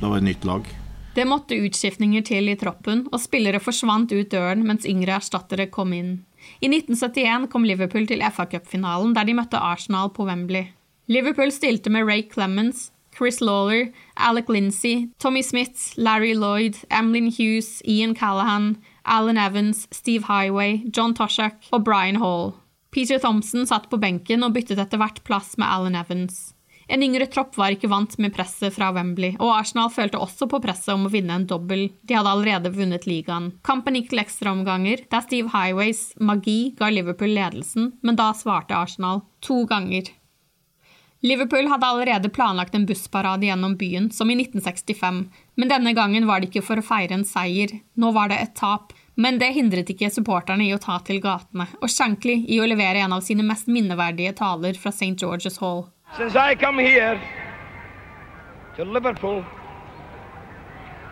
Da 0.00 0.10
var 0.10 0.18
det 0.18 0.32
nytt 0.32 0.48
lag. 0.48 0.66
Det 1.14 1.22
måtte 1.30 1.60
utskiftninger 1.62 2.24
til 2.26 2.50
i 2.50 2.56
troppen, 2.58 3.04
og 3.12 3.22
spillere 3.22 3.62
forsvant 3.62 4.10
ut 4.10 4.32
døren 4.32 4.64
mens 4.66 4.88
yngre 4.90 5.20
erstattere 5.20 5.68
kom 5.70 5.94
inn. 5.94 6.16
I 6.60 6.70
1971 6.70 7.50
kom 7.52 7.64
Liverpool 7.64 8.06
til 8.08 8.24
FA 8.32 8.46
Cup-finalen, 8.50 9.14
der 9.14 9.24
de 9.24 9.34
møtte 9.36 9.60
Arsenal 9.60 10.10
på 10.14 10.26
Wembley. 10.28 10.72
Liverpool 11.06 11.52
stilte 11.52 11.90
med 11.90 12.06
Ray 12.08 12.24
Clemens, 12.32 12.90
Chris 13.16 13.40
Lawler, 13.40 13.92
Alec 14.16 14.48
Lindsay, 14.48 15.08
Tommy 15.18 15.42
Smith, 15.42 15.94
Larry 15.96 16.34
Lloyd, 16.34 16.74
Emlyn 16.90 17.30
Hughes, 17.30 17.82
Ian 17.86 18.14
Callahan, 18.14 18.76
Alan 19.04 19.38
Evans, 19.38 19.86
Steve 19.92 20.24
Highway, 20.24 20.82
John 20.96 21.14
Toshak 21.14 21.68
og 21.70 21.84
Brian 21.84 22.16
Hall. 22.16 22.52
Peter 22.90 23.18
Thompson 23.18 23.66
satt 23.66 23.90
på 23.90 23.98
benken 23.98 24.42
og 24.42 24.54
byttet 24.54 24.78
etter 24.78 24.98
hvert 24.98 25.22
plass 25.26 25.56
med 25.58 25.66
Alan 25.66 25.98
Evans. 25.98 26.53
En 26.86 27.02
yngre 27.02 27.26
tropp 27.32 27.56
var 27.56 27.74
ikke 27.74 27.88
vant 27.92 28.16
med 28.20 28.34
presset 28.36 28.74
fra 28.74 28.90
Wembley, 28.94 29.34
og 29.38 29.54
Arsenal 29.56 29.92
følte 29.92 30.20
også 30.20 30.48
på 30.50 30.60
presset 30.64 30.92
om 30.94 31.06
å 31.08 31.12
vinne 31.12 31.38
en 31.38 31.46
dobbel. 31.48 31.86
De 32.02 32.16
hadde 32.18 32.32
allerede 32.34 32.74
vunnet 32.74 33.06
ligaen. 33.08 33.52
Kampen 33.64 33.96
gikk 33.98 34.10
til 34.12 34.24
ekstraomganger, 34.24 35.06
der 35.12 35.24
Steve 35.24 35.52
Highways 35.54 36.10
magi 36.20 36.74
ga 36.78 36.90
Liverpool 36.92 37.32
ledelsen, 37.36 37.94
men 38.04 38.20
da 38.20 38.32
svarte 38.36 38.76
Arsenal 38.76 39.24
to 39.44 39.64
ganger. 39.70 40.12
Liverpool 41.24 41.70
hadde 41.72 41.88
allerede 41.88 42.28
planlagt 42.28 42.74
en 42.74 42.84
bussparade 42.86 43.46
gjennom 43.46 43.78
byen, 43.80 44.10
som 44.12 44.28
i 44.28 44.34
1965, 44.36 45.22
men 45.56 45.70
denne 45.70 45.94
gangen 45.96 46.26
var 46.28 46.42
det 46.42 46.50
ikke 46.50 46.66
for 46.66 46.82
å 46.82 46.84
feire 46.84 47.16
en 47.16 47.24
seier, 47.24 47.72
nå 47.96 48.10
var 48.12 48.28
det 48.28 48.42
et 48.42 48.52
tap. 48.60 48.92
Men 49.16 49.38
det 49.38 49.54
hindret 49.54 49.88
ikke 49.88 50.10
supporterne 50.10 50.66
i 50.66 50.74
å 50.74 50.80
ta 50.82 50.98
til 51.06 51.22
gatene, 51.24 51.64
og 51.80 51.88
Shankly 51.88 52.42
i 52.50 52.58
å 52.60 52.68
levere 52.68 53.06
en 53.06 53.14
av 53.16 53.24
sine 53.24 53.46
mest 53.46 53.70
minneverdige 53.72 54.34
taler 54.36 54.76
fra 54.76 54.92
St. 54.92 55.14
George's 55.22 55.60
Hall. 55.62 55.86
Since 56.16 56.36
I 56.36 56.54
come 56.54 56.78
here 56.78 57.20
to 58.76 58.84
Liverpool 58.84 59.44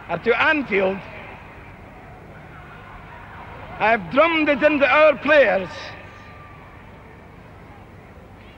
or 0.09 0.18
to 0.18 0.40
Anfield, 0.40 0.96
I've 3.81 4.12
drummed 4.12 4.48
it 4.48 4.62
into 4.62 4.87
our 4.87 5.16
players 5.16 5.68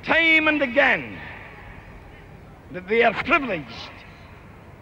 time 0.02 0.48
and 0.48 0.60
again 0.60 1.18
that 2.72 2.86
they 2.88 3.04
are 3.04 3.14
privileged 3.24 3.90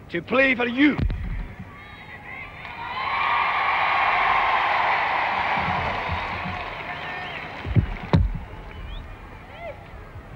to 0.09 0.21
play 0.21 0.55
for 0.55 0.67
you. 0.67 0.97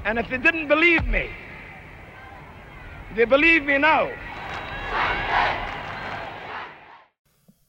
And 0.07 0.19
if 0.19 0.29
they 0.29 0.37
didn't 0.37 0.67
believe 0.67 1.05
me, 1.07 1.25
they 3.15 3.25
believe 3.25 3.65
me 3.65 3.77
now. 3.77 4.07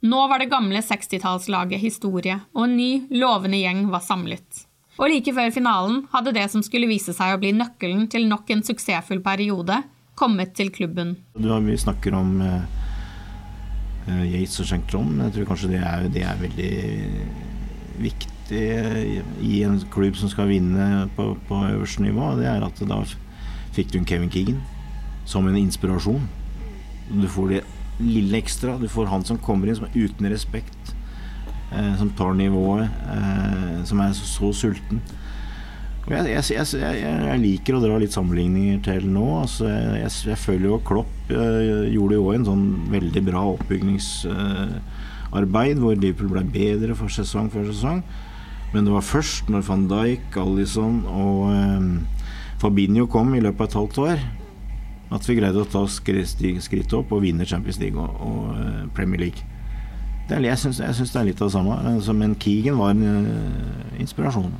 Nå 0.01 0.29
var 0.29 0.38
det 0.38 0.44
gamle 0.44 0.79
60-tallslaget 0.79 1.83
historie, 1.83 2.37
og 2.55 2.68
en 2.68 2.77
ny, 2.77 2.92
lovende 3.11 3.59
gjeng 3.59 3.88
var 3.90 4.07
samlet. 4.07 4.62
Og 5.01 5.11
like 5.11 5.35
før 5.35 5.51
finalen 5.51 6.05
hadde 6.14 6.37
det 6.38 6.46
som 6.55 6.62
skulle 6.62 6.87
vise 6.87 7.11
seg 7.16 7.35
å 7.35 7.42
bli 7.42 7.51
nøkkelen 7.59 8.07
til 8.07 8.31
nok 8.31 8.55
en 8.55 8.62
suksessfull 8.70 9.18
periode, 9.27 9.83
kommet 10.14 10.55
til 10.55 10.70
klubben. 10.70 11.16
vi 11.35 11.77
snakker 11.77 12.14
om 12.14 12.38
uh, 12.38 12.62
Yates 14.07 14.61
og 14.62 14.70
Shankton. 14.70 15.18
Jeg 15.27 15.35
tror 15.35 15.51
kanskje 15.51 15.74
det 15.74 15.83
er, 15.83 16.07
det 16.07 16.22
er 16.22 16.42
veldig 16.46 16.72
viktig 17.98 18.38
i 18.54 19.62
en 19.66 19.78
klubb 19.92 20.16
som 20.16 20.30
skal 20.32 20.50
vinne 20.50 21.08
på, 21.16 21.30
på 21.48 21.62
øverste 21.72 22.04
nivå. 22.04 22.34
Det 22.38 22.46
er 22.50 22.64
at 22.64 22.82
da 22.88 23.02
fikk 23.76 23.92
du 23.92 23.96
en 24.00 24.08
Kevin 24.08 24.32
Keegan 24.32 24.61
som 25.28 25.48
en 25.48 25.61
inspirasjon. 25.61 26.24
Du 27.08 27.28
får 27.28 27.48
det 27.52 27.62
lille 28.00 28.38
ekstra. 28.38 28.78
Du 28.80 28.88
får 28.88 29.06
han 29.12 29.24
som 29.24 29.38
kommer 29.42 29.68
inn 29.68 29.76
som 29.78 29.87
er 29.88 29.98
uten 29.98 30.30
respekt. 30.32 30.94
Eh, 31.72 31.96
som 32.00 32.11
tar 32.16 32.34
nivået. 32.38 32.88
Eh, 33.12 33.84
som 33.88 34.00
er 34.00 34.12
så, 34.16 34.26
så 34.26 34.52
sulten. 34.52 35.00
Jeg, 36.08 36.24
jeg, 36.32 36.42
jeg, 36.56 36.74
jeg, 37.04 37.38
liker 37.42 37.76
å 37.76 37.82
dra 37.82 37.98
litt 38.00 38.16
sammenligninger 38.16 38.78
til 38.87 39.02
nå. 39.12 39.26
Altså, 39.42 39.64
jeg, 39.68 40.38
føler 40.40 40.66
jo 40.70 40.87
Klopp 40.88 41.12
uh, 41.28 41.84
gjorde 41.84 42.16
jo 42.16 42.32
en 42.32 42.46
sånn 42.46 42.88
veldig 42.88 43.22
bra 43.26 43.42
oppbyggingsarbeid, 43.50 45.76
hvor 45.82 45.92
Liverpool 45.92 46.32
ble 46.32 46.48
bedre 46.54 46.96
for 46.96 47.08
sesong 47.12 47.52
for 47.52 47.61
sesong. 47.68 48.00
Men 48.74 48.85
det 48.85 48.92
var 48.92 49.07
først 49.07 49.48
når 49.48 49.64
van 49.68 49.87
Dijk, 49.88 50.37
Alison 50.37 51.00
og 51.09 51.44
eh, 51.54 52.24
Fabinho 52.61 53.07
kom 53.11 53.33
i 53.35 53.42
løpet 53.44 53.61
av 53.64 53.68
et 53.68 53.78
halvt 53.81 54.00
år, 54.04 54.24
at 55.16 55.28
vi 55.28 55.38
greide 55.38 55.62
å 55.62 55.68
ta 55.68 55.87
skrittet 55.88 56.96
opp 56.98 57.14
og 57.16 57.22
vinne 57.24 57.46
Champions 57.48 57.78
League 57.81 57.96
og, 57.96 58.18
og 58.20 58.48
uh, 58.59 58.83
Premier 58.92 59.22
League. 59.22 59.46
Er, 60.28 60.44
jeg 60.44 60.61
syns 60.61 60.83
det 60.83 61.16
er 61.16 61.31
litt 61.31 61.40
av 61.40 61.48
det 61.48 61.54
samme. 61.54 61.78
Altså, 61.88 62.12
men 62.12 62.35
Keegan 62.37 62.76
var 62.76 62.92
en 62.92 63.31
inspirasjon. 63.96 64.52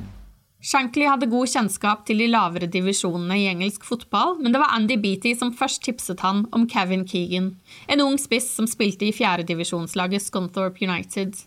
Shankly 0.59 1.05
hadde 1.07 1.29
god 1.31 1.47
kjennskap 1.47 2.01
til 2.07 2.19
de 2.19 2.25
lavere 2.27 2.67
divisjonene 2.67 3.37
i 3.39 3.45
engelsk 3.47 3.85
fotball, 3.87 4.33
men 4.41 4.51
det 4.51 4.59
var 4.59 4.73
Andy 4.75 4.97
Beatty 4.99 5.31
som 5.39 5.53
først 5.55 5.85
tipset 5.85 6.19
han 6.25 6.47
om 6.55 6.65
Kevin 6.67 7.05
Keegan, 7.07 7.53
en 7.87 8.03
ung 8.03 8.17
spiss 8.19 8.49
som 8.57 8.67
spilte 8.67 9.07
i 9.07 9.13
fjerdedivisjonslaget 9.15 10.25
Scunthorpe 10.25 10.83
United. 10.83 11.37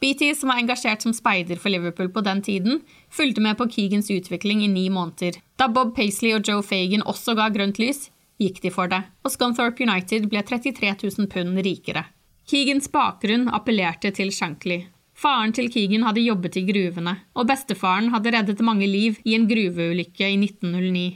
Beatty, 0.00 0.34
som 0.34 0.52
var 0.52 0.60
engasjert 0.62 1.02
som 1.02 1.14
speider 1.14 1.58
for 1.58 1.74
Liverpool 1.74 2.10
på 2.14 2.22
den 2.22 2.42
tiden, 2.42 2.82
fulgte 3.10 3.42
med 3.42 3.58
på 3.58 3.66
Keegans 3.72 4.10
utvikling 4.14 4.62
i 4.62 4.68
ni 4.70 4.86
måneder. 4.94 5.40
Da 5.58 5.66
Bob 5.68 5.96
Paisley 5.96 6.36
og 6.36 6.46
Joe 6.46 6.62
Fagan 6.62 7.02
også 7.02 7.34
ga 7.38 7.48
grønt 7.50 7.80
lys, 7.82 8.06
gikk 8.38 8.62
de 8.62 8.70
for 8.70 8.90
det, 8.90 9.02
og 9.26 9.34
Scunthorpe 9.34 9.82
United 9.82 10.28
ble 10.30 10.44
33 10.46 10.94
000 11.02 11.26
pund 11.32 11.58
rikere. 11.66 12.04
Keegans 12.48 12.86
bakgrunn 12.92 13.50
appellerte 13.52 14.14
til 14.14 14.30
Shankly. 14.32 14.84
Faren 15.18 15.50
til 15.52 15.66
Keegan 15.74 16.06
hadde 16.06 16.22
jobbet 16.22 16.60
i 16.60 16.62
gruvene, 16.68 17.16
og 17.34 17.48
bestefaren 17.50 18.12
hadde 18.14 18.30
reddet 18.36 18.62
mange 18.62 18.86
liv 18.86 19.18
i 19.26 19.34
en 19.34 19.48
gruveulykke 19.50 20.30
i 20.30 20.38
1909. 20.38 21.08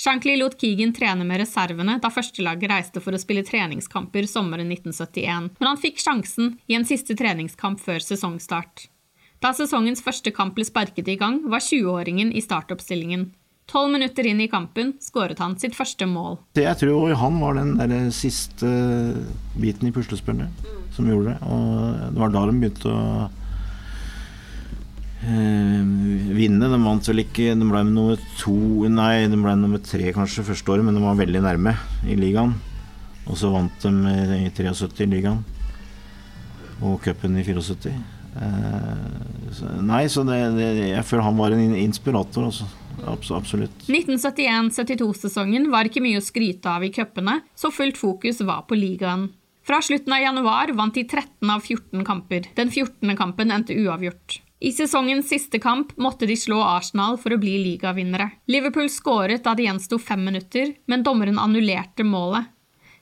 Shankly 0.00 0.38
lot 0.40 0.54
Keegan 0.56 0.94
trene 0.96 1.26
med 1.28 1.42
reservene 1.42 1.98
da 2.00 2.08
førstelaget 2.08 2.70
reiste 2.70 3.00
for 3.04 3.12
å 3.12 3.18
spille 3.20 3.42
treningskamper 3.44 4.24
sommeren 4.30 4.70
1971, 4.72 5.50
men 5.58 5.68
han 5.68 5.80
fikk 5.80 6.00
sjansen 6.00 6.54
i 6.72 6.76
en 6.78 6.86
siste 6.88 7.12
treningskamp 7.18 7.82
før 7.84 8.00
sesongstart. 8.00 8.86
Da 9.44 9.50
sesongens 9.56 10.00
første 10.00 10.32
kamp 10.32 10.56
ble 10.56 10.64
sparket 10.64 11.10
i 11.12 11.18
gang, 11.20 11.42
var 11.52 11.60
20-åringen 11.60 12.32
i 12.32 12.40
startoppstillingen. 12.40 13.26
Tolv 13.68 13.92
minutter 13.92 14.24
inn 14.26 14.40
i 14.40 14.48
kampen 14.48 14.94
skåret 15.04 15.38
han 15.38 15.58
sitt 15.60 15.76
første 15.76 16.08
mål. 16.08 16.40
Jeg 16.56 16.80
tror 16.80 17.12
han 17.20 17.36
var 17.44 17.60
den 17.60 17.76
der 17.76 18.08
siste 18.16 18.72
biten 19.60 19.90
i 19.90 19.92
puslespillet 19.92 20.64
som 20.96 21.12
gjorde 21.12 21.34
det. 21.34 21.36
Og 21.44 22.00
det 22.16 22.24
var 22.24 22.32
da 22.34 22.46
de 22.48 22.56
begynte 22.56 22.88
å 22.88 23.04
vinne. 25.20 26.68
De 26.72 26.80
vant 26.80 27.08
vel 27.10 27.22
ikke 27.24 27.52
De 27.58 27.66
ble 27.68 27.82
nummer 27.84 28.20
to 28.40 28.88
Nei, 28.88 29.28
de 29.28 29.36
ble 29.36 29.52
nummer 29.60 29.82
tre 29.84 30.14
kanskje 30.16 30.46
første 30.46 30.72
året, 30.72 30.86
men 30.86 30.96
de 30.96 31.04
var 31.04 31.18
veldig 31.18 31.42
nærme 31.44 31.74
i 32.08 32.16
ligaen. 32.18 32.54
Og 33.28 33.36
så 33.38 33.50
vant 33.52 33.84
de 33.84 34.14
i 34.40 34.48
73 34.56 35.04
i 35.04 35.10
ligaen. 35.10 35.42
Og 36.80 37.00
cupen 37.04 37.36
i 37.36 37.44
74. 37.44 37.92
Eh, 38.40 39.80
nei, 39.82 40.04
så 40.08 40.22
det, 40.26 40.38
det, 40.56 40.68
jeg 40.92 41.06
føler 41.06 41.26
han 41.26 41.38
var 41.38 41.54
en 41.54 41.74
inspirator, 41.76 42.46
altså 42.46 43.36
absolutt. 43.36 43.86
1971-72-sesongen 43.88 45.68
var 45.72 45.88
ikke 45.88 46.02
mye 46.04 46.20
å 46.20 46.24
skryte 46.24 46.70
av 46.70 46.84
i 46.86 46.92
cupene, 46.94 47.40
så 47.58 47.72
fullt 47.74 47.98
fokus 48.00 48.42
var 48.46 48.66
på 48.70 48.78
ligaen. 48.78 49.28
Fra 49.66 49.80
slutten 49.84 50.14
av 50.14 50.22
januar 50.22 50.72
vant 50.78 50.94
de 50.96 51.04
13 51.04 51.50
av 51.52 51.60
14 51.60 52.06
kamper. 52.06 52.48
Den 52.56 52.70
14. 52.72 53.12
kampen 53.18 53.52
endte 53.54 53.76
uavgjort. 53.76 54.40
I 54.60 54.72
sesongens 54.76 55.28
siste 55.28 55.58
kamp 55.58 55.94
måtte 55.96 56.26
de 56.28 56.36
slå 56.36 56.58
Arsenal 56.60 57.16
for 57.18 57.32
å 57.32 57.40
bli 57.40 57.54
ligavinnere. 57.62 58.26
Liverpool 58.44 58.90
skåret 58.92 59.44
da 59.46 59.54
det 59.56 59.64
gjensto 59.64 59.96
fem 59.98 60.20
minutter, 60.24 60.74
men 60.84 61.02
dommeren 61.02 61.40
annullerte 61.40 62.04
målet. 62.04 62.50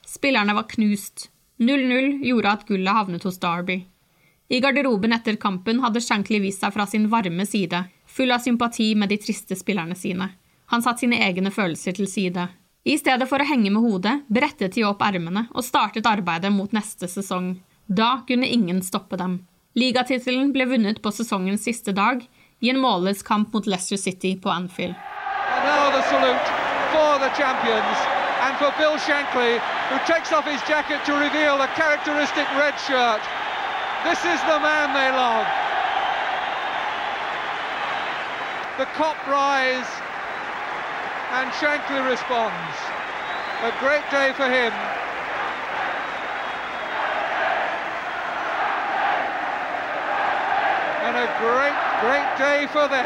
Spillerne 0.07 0.55
var 0.55 0.69
knust. 0.71 1.27
0-0 1.59 2.23
gjorde 2.23 2.53
at 2.53 2.63
gullet 2.67 2.95
havnet 2.95 3.27
hos 3.27 3.41
Derby. 3.43 3.81
I 4.47 4.61
garderoben 4.63 5.13
etter 5.13 5.35
kampen 5.35 5.83
hadde 5.83 6.01
Shankly 6.01 6.39
vist 6.39 6.63
seg 6.63 6.71
fra 6.73 6.87
sin 6.87 7.09
varme 7.11 7.45
side 7.45 7.83
full 8.09 8.31
av 8.31 8.39
sympati 8.39 8.95
med 8.95 9.09
de 9.09 9.17
triste 9.17 9.55
spillerne 9.55 9.95
sine. 9.95 10.29
Han 10.71 10.81
satte 10.81 11.03
sine 11.03 11.19
egne 11.27 11.51
følelser 11.51 11.95
til 11.97 12.07
side. 12.07 12.47
I 12.83 12.95
stedet 12.97 13.27
for 13.29 13.41
å 13.41 13.45
henge 13.45 13.69
med 13.73 13.83
hodet, 13.83 14.15
brettet 14.31 14.79
de 14.79 14.87
opp 14.87 15.03
ermene 15.05 15.49
og 15.51 15.65
startet 15.65 16.07
arbeidet 16.09 16.51
mot 16.55 16.71
neste 16.73 17.11
sesong. 17.11 17.57
Da 17.85 18.21
kunne 18.27 18.47
ingen 18.47 18.81
stoppe 18.85 19.17
dem. 19.19 19.41
Ligatittelen 19.79 20.51
ble 20.51 20.65
vunnet 20.67 20.97
på 21.03 21.11
sesongens 21.13 21.63
siste 21.63 21.93
dag, 21.95 22.23
i 22.59 22.71
en 22.71 22.79
målløs 22.83 23.21
kamp 23.23 23.53
mot 23.55 23.67
Leicester 23.69 23.97
City 23.97 24.33
på 24.43 24.51
Anfield. 24.51 24.95
And 25.55 25.63
now 25.63 25.87
the 25.95 26.03
salute 26.11 26.47
for 26.91 27.11
the 27.23 27.31
champions 27.39 27.97
and 28.43 28.57
for 28.59 28.71
Bill 28.79 28.97
Shankly, 29.07 29.59
who 29.89 29.97
takes 30.05 30.33
off 30.33 30.45
his 30.45 30.61
jacket 30.67 30.99
to 31.05 31.13
reveal 31.13 31.57
the 31.57 31.71
characteristic 31.79 32.47
red 32.59 32.75
shirt. 32.87 33.23
This 34.03 34.19
is 34.33 34.39
the 34.51 34.59
man 34.59 34.87
they 34.93 35.11
love. 35.11 35.47
The 38.79 38.87
cop 38.99 39.19
rise 39.27 39.91
and 41.39 41.51
Shankly 41.59 42.01
responds. 42.09 42.77
A 43.63 43.71
great 43.79 44.03
day 44.11 44.31
for 44.35 44.47
him. 44.49 44.73
And 50.91 50.98
a 50.98 50.98
great, 51.13 51.75
great 52.01 52.37
day 52.37 52.67
for 52.67 52.87
them. 52.87 53.05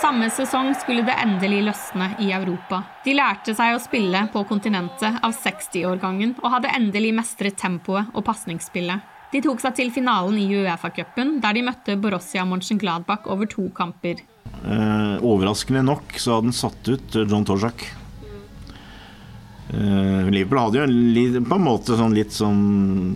Samme 0.00 0.30
sesong 0.32 0.72
skulle 0.80 1.02
det 1.04 1.12
endelig 1.20 1.60
løsne 1.66 2.06
i 2.24 2.30
Europa. 2.32 2.82
De 3.04 3.12
lærte 3.12 3.52
seg 3.56 3.74
å 3.76 3.82
spille 3.82 4.22
på 4.32 4.44
kontinentet 4.48 5.18
av 5.20 5.34
60-årgangen 5.36 6.38
og 6.40 6.54
hadde 6.54 6.72
endelig 6.72 7.12
mestret 7.18 7.58
tempoet 7.60 8.08
og 8.14 8.24
pasningsspillet. 8.24 9.04
De 9.30 9.42
tok 9.44 9.60
seg 9.62 9.76
til 9.76 9.92
finalen 9.94 10.40
i 10.40 10.48
Uefa-cupen, 10.56 11.36
der 11.44 11.54
de 11.54 11.66
møtte 11.68 11.98
Borussia 12.00 12.46
Mönchengladbach 12.48 13.28
over 13.30 13.46
to 13.46 13.68
kamper. 13.76 14.24
Eh, 14.64 15.16
overraskende 15.20 15.84
nok 15.86 16.16
så 16.16 16.38
hadde 16.38 16.50
han 16.50 16.56
satt 16.64 16.90
ut 16.90 17.20
John 17.20 17.44
Torzak. 17.46 17.84
Eh, 19.70 20.30
Liverpool 20.30 20.58
hadde 20.58 20.82
jo 20.82 21.42
på 21.46 21.58
en 21.58 21.66
måte 21.66 21.98
sånn 21.98 22.16
litt 22.16 22.34
sånn 22.34 22.62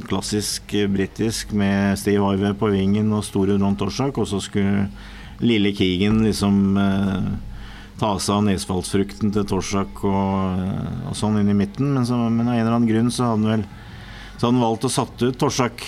klassisk 0.07 0.77
britisk 0.93 1.55
med 1.57 1.99
Steve 1.99 2.35
Ive 2.37 2.55
på 2.59 2.71
vingen 2.75 3.11
og 3.17 3.27
store 3.27 3.59
Ron 3.59 3.79
Torsak, 3.81 4.21
og 4.23 4.31
så 4.31 4.41
skulle 4.43 4.87
lille 5.43 5.75
Keegan 5.75 6.23
liksom 6.23 6.79
eh, 6.79 7.31
ta 7.99 8.15
seg 8.19 8.37
av 8.37 8.45
nesfallsfrukten 8.49 9.35
til 9.35 9.47
Torsak 9.51 10.05
og, 10.07 10.61
eh, 10.63 11.09
og, 11.09 11.17
sånn 11.19 11.41
inn 11.43 11.51
i 11.51 11.59
midten, 11.59 11.91
men, 11.97 12.07
så, 12.07 12.19
men 12.29 12.47
av 12.47 12.55
en 12.55 12.63
eller 12.63 12.77
annen 12.79 12.91
grunn 12.91 13.11
så 13.15 13.33
hadde 13.33 13.43
han 13.43 13.51
vel 13.57 13.67
så 14.35 14.49
hadde 14.49 14.57
han 14.59 14.65
valgt 14.65 14.87
å 14.89 14.91
satt 14.91 15.23
ut 15.23 15.37
Torsak. 15.39 15.85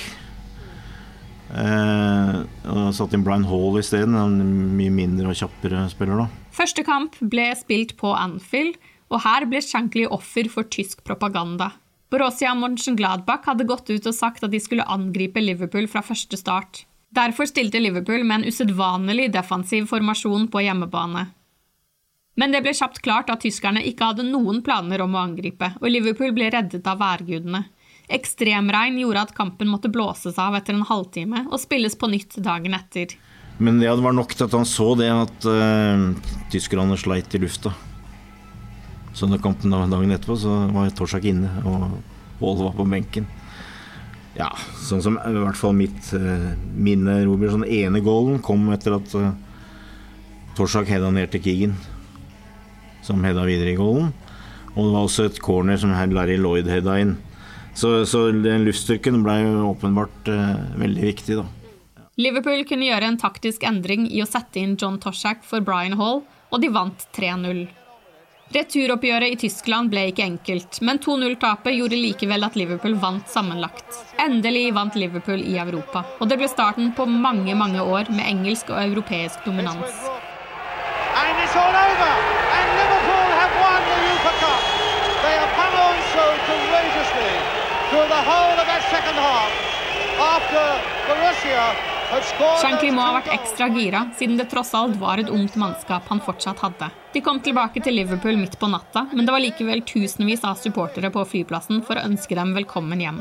Eh, 1.51 2.37
og 2.71 2.93
satt 2.95 3.15
inn 3.17 3.25
Brian 3.27 3.47
Hall 3.51 3.79
isteden. 3.81 4.15
En 4.17 4.37
mye 4.79 4.93
mindre 4.95 5.33
og 5.33 5.39
kjappere 5.39 5.83
spiller. 5.91 6.23
da. 6.23 6.29
Første 6.55 6.85
kamp 6.87 7.19
ble 7.21 7.49
spilt 7.59 7.97
på 7.99 8.13
Anfield, 8.15 8.79
og 9.13 9.23
her 9.23 9.47
ble 9.51 9.63
Shankly 9.63 10.07
offer 10.11 10.51
for 10.53 10.69
tysk 10.71 11.05
propaganda. 11.07 11.73
Borussia 12.11 12.53
Mönchengladbach 12.55 13.49
hadde 13.51 13.67
gått 13.67 13.91
ut 13.91 14.07
og 14.07 14.15
sagt 14.15 14.45
at 14.47 14.53
de 14.53 14.61
skulle 14.63 14.87
angripe 14.87 15.43
Liverpool 15.43 15.89
fra 15.91 16.05
første 16.07 16.39
start. 16.39 16.85
Derfor 17.15 17.49
stilte 17.49 17.81
Liverpool 17.83 18.23
med 18.25 18.43
en 18.43 18.53
usedvanlig 18.53 19.31
defensiv 19.35 19.89
formasjon 19.91 20.47
på 20.53 20.63
hjemmebane. 20.67 21.27
Men 22.37 22.53
det 22.53 22.61
ble 22.63 22.75
kjapt 22.77 23.01
klart 23.03 23.31
at 23.33 23.41
tyskerne 23.43 23.81
ikke 23.89 24.11
hadde 24.11 24.27
noen 24.29 24.61
planer 24.63 25.01
om 25.03 25.17
å 25.17 25.23
angripe, 25.25 25.73
og 25.81 25.89
Liverpool 25.89 26.35
ble 26.37 26.51
reddet 26.53 26.87
av 26.87 27.01
værgudene. 27.01 27.65
Ekstremregn 28.13 29.01
gjorde 29.01 29.25
at 29.25 29.35
kampen 29.35 29.71
måtte 29.73 29.91
blåses 29.91 30.37
av 30.39 30.55
etter 30.55 30.77
en 30.77 30.87
halvtime 30.87 31.47
og 31.49 31.59
spilles 31.59 31.97
på 31.99 32.11
nytt 32.13 32.37
dagen 32.45 32.77
etter. 32.77 33.17
Men 33.59 33.81
det 33.81 33.89
var 33.89 34.15
nok 34.15 34.37
til 34.37 34.47
at 34.47 34.55
han 34.55 34.69
så 34.69 34.93
det 35.01 35.09
at 35.11 35.49
uh, 35.49 36.37
tyskerne 36.53 36.99
sleit 37.01 37.35
i 37.35 37.41
lufta. 37.43 37.73
Så 39.17 39.29
når 39.31 39.41
kampen 39.41 39.73
dagen 39.73 40.13
etterpå 40.13 40.37
så 40.37 40.59
var 40.75 40.93
Torsak 40.93 41.25
inne, 41.31 41.49
og 41.65 41.97
Pål 42.37 42.59
var 42.61 42.75
på 42.77 42.85
benken. 42.85 43.27
Ja, 44.37 44.51
sånn 44.85 45.01
som 45.01 45.15
i 45.17 45.33
hvert 45.33 45.57
fall 45.57 45.73
mitt 45.77 46.11
uh, 46.13 46.51
minne, 46.77 47.23
Robert. 47.25 47.55
Sånn 47.55 47.65
ene 47.65 48.03
goalen 48.05 48.43
kom 48.45 48.67
etter 48.75 48.99
at 48.99 49.15
uh, 49.17 49.31
Torsak 50.59 50.91
heada 50.93 51.09
ned 51.13 51.33
til 51.33 51.41
Keegan, 51.47 51.73
som 53.07 53.25
heada 53.25 53.47
videre 53.49 53.73
i 53.73 53.79
goalen. 53.79 54.13
Og 54.75 54.83
det 54.83 54.93
var 54.93 55.07
også 55.07 55.31
et 55.31 55.41
corner 55.41 55.81
som 55.81 55.95
Larry 55.97 56.37
Lloyd 56.37 56.69
heada 56.69 56.99
inn. 57.01 57.17
Så, 57.77 58.05
så 58.09 58.27
den 58.33 58.69
luftstyrken 58.69 59.23
ble 59.25 59.39
jo 59.41 59.71
åpenbart 59.71 60.29
uh, 60.29 60.61
veldig 60.77 61.09
viktig, 61.15 61.41
da. 61.41 61.49
Liverpool 62.21 62.63
kunne 62.69 62.89
gjøre 62.89 63.11
en 63.13 63.19
taktisk 63.21 63.65
endring 63.69 64.07
i 64.09 64.23
å 64.25 64.29
sette 64.29 64.61
inn 64.61 64.77
John 64.81 65.01
Toshak 65.01 65.43
for 65.45 65.65
Brian 65.65 65.97
Hall, 66.01 66.23
og 66.53 66.63
de 66.63 66.71
vant 66.73 67.09
3-0. 67.17 67.67
Returoppgjøret 68.55 69.33
i 69.35 69.39
Tyskland 69.41 69.91
ble 69.91 70.05
ikke 70.13 70.23
enkelt, 70.23 70.79
men 70.87 71.01
2-0-tapet 71.03 71.75
gjorde 71.75 71.99
likevel 71.99 72.47
at 72.47 72.55
Liverpool 72.55 72.95
vant 73.03 73.27
sammenlagt. 73.27 73.97
Endelig 74.23 74.69
vant 74.77 74.95
Liverpool 74.95 75.43
i 75.43 75.57
Europa, 75.59 76.05
og 76.21 76.31
det 76.31 76.39
ble 76.39 76.49
starten 76.51 76.93
på 76.95 77.09
mange 77.11 77.57
mange 77.59 77.83
år 77.83 78.07
med 78.15 78.23
engelsk 78.23 78.71
og 78.71 78.79
europeisk 78.85 79.43
dominans. 79.47 79.99
Through 87.89 88.09
the 88.09 88.23
whole 88.23 88.59
of 88.59 88.67
that 88.67 88.83
second 88.83 89.17
half 89.17 89.53
after 90.19 90.83
Borussia 91.07 91.77
Shankly 92.07 92.93
må 92.95 93.03
ha 93.03 93.17
vært 93.17 93.33
ekstra 93.35 93.67
gira, 93.75 94.05
siden 94.15 94.37
det 94.39 94.47
tross 94.53 94.71
alt 94.79 94.95
var 95.01 95.19
et 95.19 95.31
ungt 95.33 95.57
mannskap 95.59 96.07
han 96.07 96.21
fortsatt 96.23 96.61
hadde. 96.63 96.89
De 97.13 97.23
kom 97.25 97.41
tilbake 97.43 97.83
til 97.83 97.99
Liverpool 97.99 98.39
midt 98.39 98.55
på 98.61 98.69
natta, 98.71 99.09
men 99.11 99.27
det 99.27 99.35
var 99.35 99.43
likevel 99.43 99.83
tusenvis 99.83 100.45
av 100.47 100.61
supportere 100.61 101.11
på 101.11 101.25
flyplassen 101.27 101.83
for 101.87 101.99
å 101.99 102.07
ønske 102.07 102.39
dem 102.39 102.55
velkommen 102.55 103.03
hjem. 103.03 103.19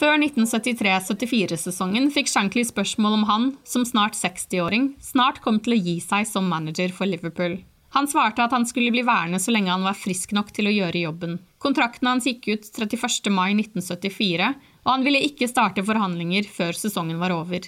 Før 0.00 0.16
1973-74-sesongen 0.18 2.10
fikk 2.14 2.30
Shankly 2.30 2.64
spørsmål 2.66 3.20
om 3.20 3.24
han, 3.28 3.48
som 3.62 3.86
snart 3.86 4.18
60-åring, 4.18 4.94
snart 5.04 5.42
kom 5.44 5.60
til 5.62 5.76
å 5.76 5.80
gi 5.80 5.98
seg 6.02 6.26
som 6.26 6.48
manager 6.50 6.90
for 6.96 7.06
Liverpool. 7.10 7.60
Han 7.94 8.06
svarte 8.10 8.42
at 8.44 8.52
han 8.54 8.66
skulle 8.66 8.92
bli 8.94 9.02
værende 9.06 9.40
så 9.42 9.50
lenge 9.54 9.70
han 9.72 9.86
var 9.86 9.98
frisk 9.98 10.34
nok 10.34 10.52
til 10.54 10.70
å 10.70 10.74
gjøre 10.74 11.02
jobben. 11.02 11.38
Kontrakten 11.62 12.06
hans 12.06 12.26
gikk 12.26 12.46
ut 12.52 12.68
31. 12.70 14.52
mai 14.84 14.86
1974, 14.86 14.86
og 14.86 14.92
han 14.92 15.04
ville 15.04 15.20
ikke 15.26 15.48
starte 15.48 15.84
forhandlinger 15.84 16.48
før 16.48 16.72
sesongen 16.72 17.18
var 17.20 17.32
over. 17.32 17.60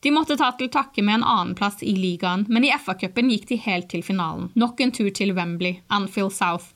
De 0.00 0.10
måtte 0.14 0.36
ta 0.38 0.52
til 0.54 0.70
takke 0.70 1.02
med 1.02 1.18
en 1.18 1.26
annenplass 1.26 1.82
i 1.82 1.94
ligaen, 1.96 2.46
men 2.48 2.64
i 2.64 2.70
FA-cupen 2.70 3.30
gikk 3.30 3.48
de 3.48 3.56
helt 3.56 3.88
til 3.90 4.02
finalen. 4.02 4.50
Nok 4.54 4.80
en 4.80 4.92
tur 4.92 5.10
til 5.10 5.34
Wembley, 5.34 5.80
Anfield 5.88 6.32
South. 6.32 6.74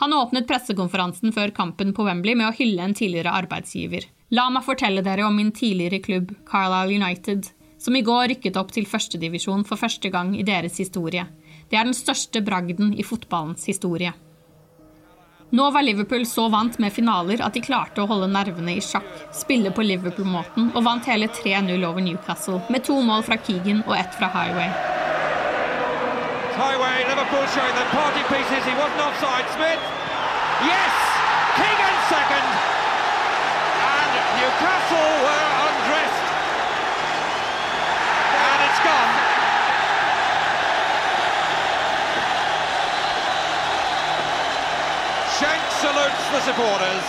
Han 0.00 0.12
åpnet 0.12 0.48
pressekonferansen 0.48 1.32
før 1.32 1.50
kampen 1.50 1.94
på 1.94 2.04
Wembley 2.04 2.36
med 2.36 2.48
å 2.50 2.56
hylle 2.56 2.82
en 2.84 2.94
tidligere 2.94 3.32
arbeidsgiver. 3.32 4.04
La 4.30 4.48
meg 4.52 4.64
fortelle 4.64 5.02
dere 5.02 5.24
om 5.26 5.36
min 5.36 5.52
tidligere 5.52 6.00
klubb, 6.04 6.34
Carlisle 6.48 7.00
United, 7.00 7.48
som 7.80 7.96
i 7.96 8.04
går 8.04 8.28
rykket 8.34 8.56
opp 8.60 8.72
til 8.76 8.86
førstedivisjon 8.88 9.64
for 9.64 9.80
første 9.80 10.12
gang 10.12 10.34
i 10.36 10.44
deres 10.44 10.76
historie. 10.80 11.24
Det 11.70 11.78
er 11.78 11.88
den 11.88 11.96
største 11.96 12.42
bragden 12.44 12.92
i 12.92 13.06
fotballens 13.06 13.64
historie. 13.68 14.12
Nå 15.50 15.70
var 15.70 15.82
Liverpool 15.82 16.26
så 16.26 16.44
vant 16.48 16.76
med 16.78 16.92
finaler 16.94 17.40
at 17.42 17.56
de 17.56 17.62
klarte 17.64 17.98
å 17.98 18.06
holde 18.06 18.28
nervene 18.30 18.76
i 18.78 18.82
sjakk, 18.84 19.08
spille 19.34 19.72
på 19.74 19.82
Liverpool-måten 19.82 20.68
og 20.78 20.84
vant 20.86 21.08
hele 21.10 21.26
3-0 21.26 21.74
over 21.88 22.04
Newcastle, 22.06 22.60
med 22.70 22.84
to 22.86 23.00
mål 23.02 23.24
fra 23.26 23.34
Keegan 23.42 23.82
og 23.88 23.96
ett 23.98 24.14
fra 24.14 24.30
Highway. 24.30 24.70
Highway, 26.54 27.02
Liverpool 27.10 27.46
showing 27.50 27.74
them 27.74 27.90
party 27.90 28.22
pieces. 28.30 28.62
He 28.62 28.74
wasn't 28.78 29.02
offside. 29.02 29.46
Smith. 29.56 29.82
Yes! 30.70 30.94
Keegan 31.58 31.96
second. 32.14 32.48
And 33.90 34.12
Newcastle 34.38 35.49
Shank 46.10 46.32
the 46.32 46.40
supporters. 46.42 47.04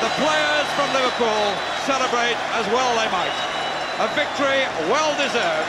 The 0.00 0.10
players 0.16 0.66
from 0.76 0.92
Liverpool 0.92 1.42
celebrate 1.84 2.36
as 2.54 2.66
well 2.68 2.90
they 2.96 3.10
might. 3.10 3.34
A 3.98 4.08
victory 4.14 4.64
well 4.90 5.12
deserved. 5.16 5.68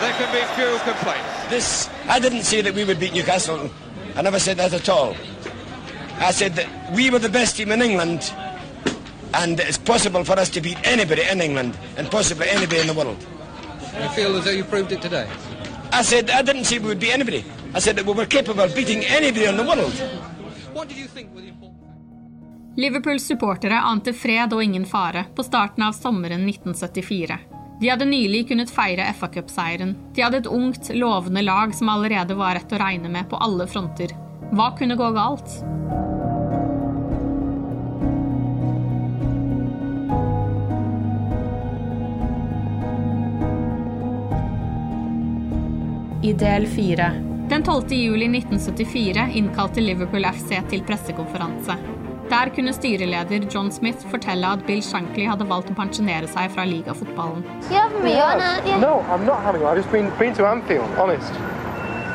There 0.00 0.12
can 0.14 0.32
be 0.32 0.42
few 0.54 0.78
complaints. 0.84 1.48
This, 1.48 1.88
I 2.08 2.18
didn't 2.18 2.42
say 2.42 2.60
that 2.60 2.74
we 2.74 2.84
would 2.84 2.98
beat 2.98 3.14
Newcastle. 3.14 3.70
I 4.16 4.22
never 4.22 4.38
said 4.38 4.56
that 4.58 4.72
at 4.74 4.88
all. 4.88 5.16
I 6.18 6.32
said 6.32 6.54
that 6.56 6.92
we 6.92 7.10
were 7.10 7.18
the 7.18 7.28
best 7.28 7.56
team 7.56 7.72
in 7.72 7.80
England, 7.80 8.32
and 9.34 9.58
it's 9.60 9.78
possible 9.78 10.24
for 10.24 10.38
us 10.38 10.50
to 10.50 10.60
beat 10.60 10.78
anybody 10.86 11.22
in 11.22 11.40
England, 11.40 11.78
and 11.96 12.10
possibly 12.10 12.48
anybody 12.48 12.80
in 12.80 12.86
the 12.88 12.94
world. 12.94 13.24
You 14.00 14.08
feel 14.10 14.36
as 14.36 14.44
though 14.44 14.50
you 14.50 14.64
proved 14.64 14.92
it 14.92 15.00
today? 15.02 15.28
I 15.92 16.02
said, 16.02 16.30
I 16.30 16.42
didn't 16.42 16.64
say 16.64 16.78
we 16.78 16.88
would 16.88 17.00
beat 17.00 17.12
anybody. 17.12 17.44
I 17.74 17.78
said 17.78 17.96
that 17.96 18.06
we 18.06 18.12
were 18.12 18.26
capable 18.26 18.62
of 18.62 18.74
beating 18.74 19.04
anybody 19.04 19.46
in 19.46 19.56
the 19.56 19.64
world. 19.64 19.92
Liverpools 22.76 23.26
supportere 23.26 23.80
ante 23.80 24.12
fred 24.16 24.52
og 24.56 24.62
ingen 24.64 24.84
fare 24.88 25.26
på 25.36 25.44
starten 25.44 25.84
av 25.84 25.92
sommeren 25.92 26.46
1974. 26.48 27.36
De 27.82 27.90
hadde 27.90 28.06
nylig 28.06 28.46
kunnet 28.48 28.70
feire 28.70 29.08
FA-cupseieren. 29.18 29.96
De 30.14 30.22
hadde 30.22 30.38
et 30.40 30.46
ungt, 30.46 30.88
lovende 30.94 31.42
lag 31.42 31.74
som 31.74 31.90
allerede 31.92 32.36
var 32.38 32.56
et 32.56 32.72
å 32.72 32.78
regne 32.80 33.10
med 33.10 33.28
på 33.28 33.40
alle 33.42 33.66
fronter. 33.66 34.14
Hva 34.54 34.70
kunne 34.78 34.96
gå 34.96 35.10
galt? 35.16 35.58
I 46.22 46.32
del 46.38 46.70
fire. 46.70 47.31
Den 47.52 47.62
12. 47.62 47.92
juli 47.92 48.24
1974 48.38 49.28
innkalte 49.34 49.80
Liverpool 49.80 50.24
FC 50.24 50.56
til 50.70 50.80
pressekonferanse. 50.88 51.74
Der 52.30 52.48
kunne 52.56 52.72
styreleder 52.72 53.44
John 53.54 53.68
Smith 53.72 54.06
fortelle 54.08 54.54
at 54.56 54.62
Bill 54.64 54.80
Shankly 54.82 55.26
hadde 55.28 55.44
valgt 55.50 55.68
å 55.68 55.76
pensjonere 55.76 56.30
seg 56.32 56.48
fra 56.54 56.64
ligafotballen. 56.64 57.44
You 57.68 57.76
having 57.76 58.06
me 58.06 58.14
on, 58.16 58.40
aren't 58.40 58.70
you? 58.70 58.78
No, 58.80 59.04
I'm 59.12 59.26
not 59.28 59.44
having 59.44 59.60
one. 59.60 59.74
I've 59.74 59.82
just 59.82 59.92
been, 59.92 60.08
been 60.18 60.32
to 60.40 60.48
Anfield, 60.48 60.88
honest. 60.96 61.28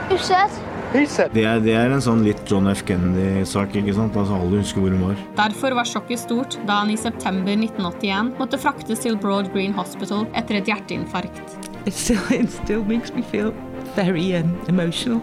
Who 0.10 0.18
said? 0.18 0.50
He 0.96 1.06
said. 1.06 1.38
Det 1.38 1.46
er, 1.46 1.62
det 1.62 1.78
er 1.78 1.94
en 1.94 2.02
sånn 2.02 2.26
litt 2.26 2.42
John 2.50 2.66
F. 2.74 2.82
Kennedy-sak, 2.90 3.78
ikke 3.78 3.94
sant? 3.94 4.18
Altså 4.18 4.42
Alle 4.42 4.66
husker 4.66 4.82
hvor 4.82 4.98
hun 4.98 5.06
var. 5.12 5.24
Derfor 5.44 5.78
var 5.78 5.86
sjokket 5.86 6.26
stort 6.26 6.58
da 6.66 6.82
han 6.82 6.90
i 6.90 6.98
september 6.98 7.54
1981 7.54 8.34
måtte 8.42 8.58
fraktes 8.66 9.06
til 9.06 9.22
Broad 9.22 9.54
Green 9.54 9.78
Hospital 9.78 10.26
etter 10.34 10.64
et 10.64 10.74
hjerteinfarkt. 10.74 11.60
It 11.86 11.94
still, 11.94 12.26
it 12.34 12.50
still 12.50 12.82
makes 12.90 13.14
me 13.14 13.22
feel 13.22 13.54
very 13.98 14.36
um, 14.36 14.64
emotional. 14.68 15.20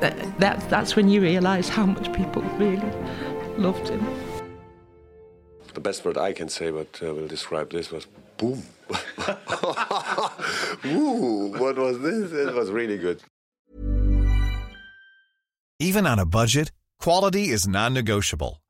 That, 0.00 0.14
that, 0.38 0.70
that's 0.70 0.96
when 0.96 1.10
you 1.10 1.20
realise 1.20 1.68
how 1.68 1.84
much 1.84 2.10
people 2.14 2.40
really 2.56 2.90
loved 3.58 3.90
him. 3.90 4.02
The 5.74 5.80
best 5.80 6.02
word 6.04 6.16
I 6.16 6.32
can 6.32 6.48
say, 6.48 6.70
but 6.70 6.98
uh, 7.02 7.12
will 7.14 7.26
describe 7.26 7.70
this 7.70 7.90
was 7.92 8.06
boom. 8.38 8.62
Ooh, 10.86 11.52
what 11.58 11.76
was 11.76 12.00
this? 12.00 12.32
It 12.32 12.54
was 12.54 12.70
really 12.70 12.96
good. 12.96 13.20
Even 15.78 16.06
on 16.06 16.18
a 16.18 16.24
budget, 16.24 16.72
quality 17.00 17.50
is 17.50 17.68
non-negotiable. 17.68 18.62